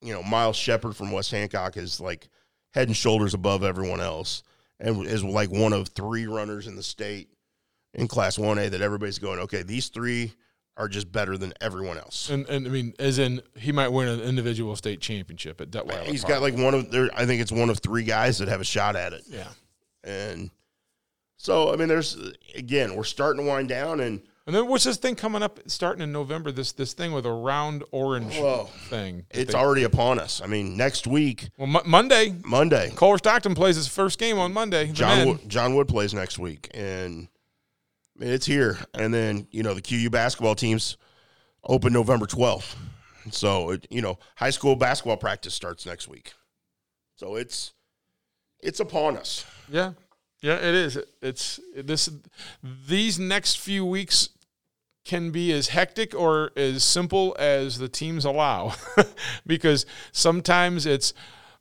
you 0.00 0.12
know, 0.12 0.22
Miles 0.22 0.56
Shepard 0.56 0.96
from 0.96 1.12
West 1.12 1.30
Hancock 1.30 1.76
is 1.76 2.00
like 2.00 2.28
head 2.74 2.88
and 2.88 2.96
shoulders 2.96 3.34
above 3.34 3.62
everyone 3.62 4.00
else 4.00 4.42
and 4.80 5.06
is 5.06 5.22
like 5.22 5.50
one 5.50 5.72
of 5.72 5.88
three 5.88 6.26
runners 6.26 6.66
in 6.66 6.74
the 6.74 6.82
state 6.82 7.28
in 7.94 8.08
Class 8.08 8.36
1A 8.36 8.70
that 8.70 8.80
everybody's 8.80 9.20
going, 9.20 9.38
okay, 9.38 9.62
these 9.62 9.88
three 9.88 10.32
are 10.76 10.88
just 10.88 11.12
better 11.12 11.36
than 11.36 11.52
everyone 11.60 11.98
else. 11.98 12.30
and, 12.30 12.46
and 12.48 12.66
I 12.66 12.70
mean, 12.70 12.94
as 12.98 13.18
in 13.18 13.42
he 13.56 13.72
might 13.72 13.88
win 13.88 14.08
an 14.08 14.20
individual 14.20 14.74
state 14.76 15.00
championship 15.00 15.60
at 15.60 15.70
Detweiler. 15.70 16.04
He's 16.04 16.22
Park. 16.22 16.34
got 16.34 16.42
like 16.42 16.56
one 16.56 16.74
of 16.74 16.90
there. 16.90 17.10
I 17.14 17.26
think 17.26 17.42
it's 17.42 17.52
one 17.52 17.68
of 17.70 17.78
three 17.78 18.04
guys 18.04 18.38
that 18.38 18.48
have 18.48 18.60
a 18.60 18.64
shot 18.64 18.96
at 18.96 19.12
it. 19.12 19.22
yeah. 19.28 19.48
And 20.04 20.50
so, 21.36 21.72
I 21.72 21.76
mean, 21.76 21.88
there's 21.88 22.16
again, 22.54 22.94
we're 22.96 23.04
starting 23.04 23.44
to 23.44 23.48
wind 23.48 23.68
down, 23.68 24.00
and 24.00 24.22
And 24.46 24.56
then 24.56 24.66
what's 24.66 24.84
this 24.84 24.96
thing 24.96 25.14
coming 25.14 25.42
up 25.42 25.60
starting 25.66 26.02
in 26.02 26.10
November? 26.10 26.50
This 26.52 26.72
this 26.72 26.94
thing 26.94 27.12
with 27.12 27.26
a 27.26 27.32
round 27.32 27.84
orange 27.92 28.34
thing. 28.88 29.26
It's 29.30 29.52
they- 29.52 29.58
already 29.58 29.84
upon 29.84 30.18
us. 30.18 30.40
I 30.42 30.46
mean, 30.46 30.76
next 30.76 31.06
week, 31.06 31.50
well, 31.58 31.66
Mo- 31.66 31.82
Monday. 31.84 32.34
Monday, 32.44 32.92
Culver 32.96 33.18
Stockton 33.18 33.54
plays 33.54 33.76
his 33.76 33.88
first 33.88 34.18
game 34.18 34.38
on 34.38 34.52
Monday. 34.52 34.90
John. 34.92 35.28
Wood, 35.28 35.48
John 35.48 35.74
Wood 35.74 35.86
plays 35.88 36.14
next 36.14 36.38
week, 36.38 36.70
and 36.74 37.28
Mean, 38.16 38.30
it's 38.30 38.46
here. 38.46 38.78
And 38.94 39.12
then 39.12 39.46
you 39.50 39.62
know 39.62 39.74
the 39.74 39.82
QU 39.82 40.10
basketball 40.10 40.54
teams 40.54 40.96
open 41.64 41.92
November 41.92 42.26
twelfth. 42.26 42.76
So 43.30 43.70
it, 43.70 43.86
you 43.90 44.02
know 44.02 44.18
high 44.36 44.50
school 44.50 44.76
basketball 44.76 45.16
practice 45.16 45.54
starts 45.54 45.86
next 45.86 46.08
week. 46.08 46.32
So 47.16 47.36
it's 47.36 47.72
it's 48.60 48.80
upon 48.80 49.16
us. 49.16 49.44
Yeah, 49.70 49.92
yeah, 50.40 50.56
it 50.56 50.74
is. 50.74 50.98
It's 51.20 51.60
this. 51.76 52.08
These 52.62 53.18
next 53.18 53.58
few 53.58 53.84
weeks 53.84 54.30
can 55.04 55.30
be 55.30 55.52
as 55.52 55.68
hectic 55.68 56.14
or 56.14 56.50
as 56.56 56.84
simple 56.84 57.34
as 57.38 57.78
the 57.78 57.88
teams 57.88 58.24
allow, 58.24 58.74
because 59.46 59.86
sometimes 60.12 60.86
it's. 60.86 61.14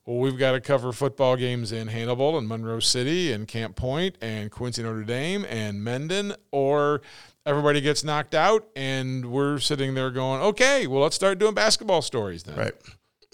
Well, 0.06 0.18
we've 0.18 0.38
got 0.38 0.54
to 0.54 0.62
cover 0.62 0.92
football 0.92 1.36
games 1.36 1.72
in 1.72 1.88
Hannibal 1.88 2.38
and 2.38 2.48
Monroe 2.48 2.80
City 2.80 3.32
and 3.32 3.48
Camp 3.48 3.76
Point 3.76 4.18
and 4.20 4.50
Quincy 4.50 4.82
Notre 4.82 5.04
Dame 5.04 5.46
and 5.48 5.84
Mendon, 5.84 6.34
or 6.52 7.02
everybody 7.46 7.82
gets 7.82 8.04
knocked 8.04 8.34
out 8.34 8.68
and 8.76 9.32
we're 9.32 9.60
sitting 9.60 9.94
there 9.94 10.10
going, 10.10 10.42
okay, 10.42 10.88
well, 10.88 11.04
let's 11.04 11.16
start 11.16 11.38
doing 11.38 11.54
basketball 11.54 12.02
stories 12.02 12.44
then. 12.44 12.56
Right. 12.58 12.74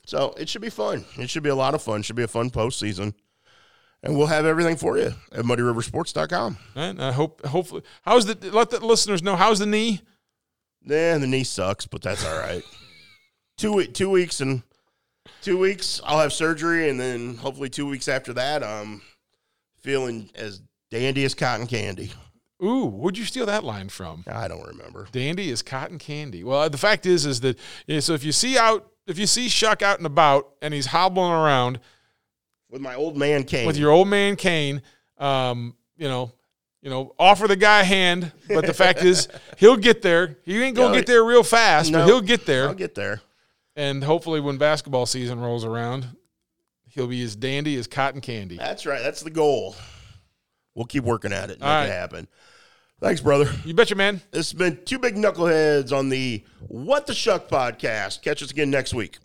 So 0.05 0.33
it 0.37 0.49
should 0.49 0.61
be 0.61 0.69
fun. 0.69 1.05
It 1.17 1.29
should 1.29 1.43
be 1.43 1.49
a 1.49 1.55
lot 1.55 1.73
of 1.73 1.81
fun. 1.81 2.01
Should 2.01 2.17
be 2.17 2.23
a 2.23 2.27
fun 2.27 2.49
postseason. 2.49 3.13
And 4.03 4.17
we'll 4.17 4.27
have 4.27 4.45
everything 4.45 4.75
for 4.75 4.97
you 4.97 5.13
at 5.31 5.45
muddyriversports.com. 5.45 6.57
And 6.75 7.01
I 7.01 7.11
hope, 7.13 7.45
hopefully, 7.45 7.81
how's 8.03 8.25
the, 8.25 8.51
let 8.51 8.69
the 8.69 8.85
listeners 8.85 9.23
know, 9.23 9.35
how's 9.35 9.59
the 9.59 9.65
knee? 9.65 10.01
Yeah, 10.83 11.17
the 11.17 11.27
knee 11.27 11.43
sucks, 11.43 11.87
but 11.87 12.01
that's 12.01 12.25
all 12.25 12.39
right. 12.39 12.63
two 13.57 13.85
two 13.85 14.09
weeks 14.09 14.39
and 14.39 14.61
two 15.41 15.57
weeks 15.57 16.01
I'll 16.05 16.19
have 16.19 16.33
surgery 16.33 16.89
and 16.89 16.99
then 16.99 17.35
hopefully 17.37 17.69
two 17.69 17.87
weeks 17.87 18.07
after 18.07 18.33
that 18.33 18.63
I'm 18.63 19.01
feeling 19.79 20.29
as 20.35 20.61
dandy 20.91 21.23
as 21.25 21.33
cotton 21.33 21.67
candy. 21.67 22.11
Ooh, 22.63 22.85
where'd 22.85 23.17
you 23.17 23.25
steal 23.25 23.45
that 23.45 23.63
line 23.63 23.87
from? 23.89 24.23
I 24.27 24.47
don't 24.47 24.65
remember. 24.67 25.07
Dandy 25.11 25.49
is 25.51 25.61
cotton 25.61 25.99
candy. 25.99 26.43
Well, 26.43 26.67
the 26.69 26.77
fact 26.77 27.05
is, 27.05 27.25
is 27.25 27.39
that 27.41 27.57
yeah, 27.85 27.99
so 27.99 28.13
if 28.13 28.23
you 28.23 28.31
see 28.31 28.57
out, 28.57 28.91
if 29.05 29.19
you 29.19 29.27
see 29.27 29.47
Shuck 29.47 29.81
out 29.83 29.99
and 29.99 30.07
about 30.07 30.53
and 30.61 30.73
he's 30.73 30.87
hobbling 30.87 31.31
around 31.31 31.79
With 32.71 32.81
my 32.81 32.95
old 32.95 33.15
man 33.15 33.43
cane. 33.43 33.67
with 33.67 33.77
your 33.77 33.91
old 33.91 34.07
man 34.07 34.35
cane, 34.35 34.81
um, 35.19 35.75
you 35.97 36.07
know, 36.07 36.31
you 36.81 36.89
know, 36.89 37.13
offer 37.19 37.47
the 37.47 37.55
guy 37.55 37.81
a 37.81 37.83
hand. 37.83 38.31
But 38.47 38.65
the 38.65 38.73
fact 38.73 39.03
is, 39.03 39.27
he'll 39.57 39.77
get 39.77 40.01
there. 40.01 40.37
He 40.43 40.61
ain't 40.63 40.75
gonna 40.75 40.89
No, 40.89 40.95
get 40.95 41.05
there 41.05 41.23
real 41.23 41.43
fast, 41.43 41.91
no. 41.91 41.99
but 41.99 42.05
he'll 42.07 42.21
get 42.21 42.45
there. 42.47 42.67
I'll 42.69 42.73
get 42.73 42.95
there. 42.95 43.21
And 43.77 44.03
hopefully, 44.03 44.41
when 44.41 44.57
basketball 44.57 45.05
season 45.05 45.39
rolls 45.39 45.63
around, 45.63 46.07
he'll 46.89 47.07
be 47.07 47.21
as 47.23 47.35
dandy 47.35 47.77
as 47.77 47.85
cotton 47.87 48.21
candy. 48.21 48.57
That's 48.57 48.85
right. 48.87 49.01
That's 49.01 49.21
the 49.21 49.29
goal. 49.29 49.75
We'll 50.73 50.85
keep 50.85 51.03
working 51.03 51.31
at 51.31 51.49
it 51.51 51.53
and 51.53 51.63
All 51.63 51.69
make 51.69 51.89
right. 51.89 51.95
it 51.95 51.99
happen. 51.99 52.27
Thanks, 52.99 53.21
brother. 53.21 53.47
You 53.63 53.75
betcha, 53.75 53.93
man. 53.93 54.21
This 54.31 54.51
has 54.51 54.57
been 54.57 54.83
two 54.83 54.97
big 54.97 55.15
knuckleheads 55.15 55.95
on 55.95 56.09
the 56.09 56.43
What 56.67 57.05
the 57.05 57.13
Shuck 57.13 57.47
podcast. 57.47 58.23
Catch 58.23 58.41
us 58.41 58.49
again 58.49 58.71
next 58.71 58.95
week. 58.95 59.19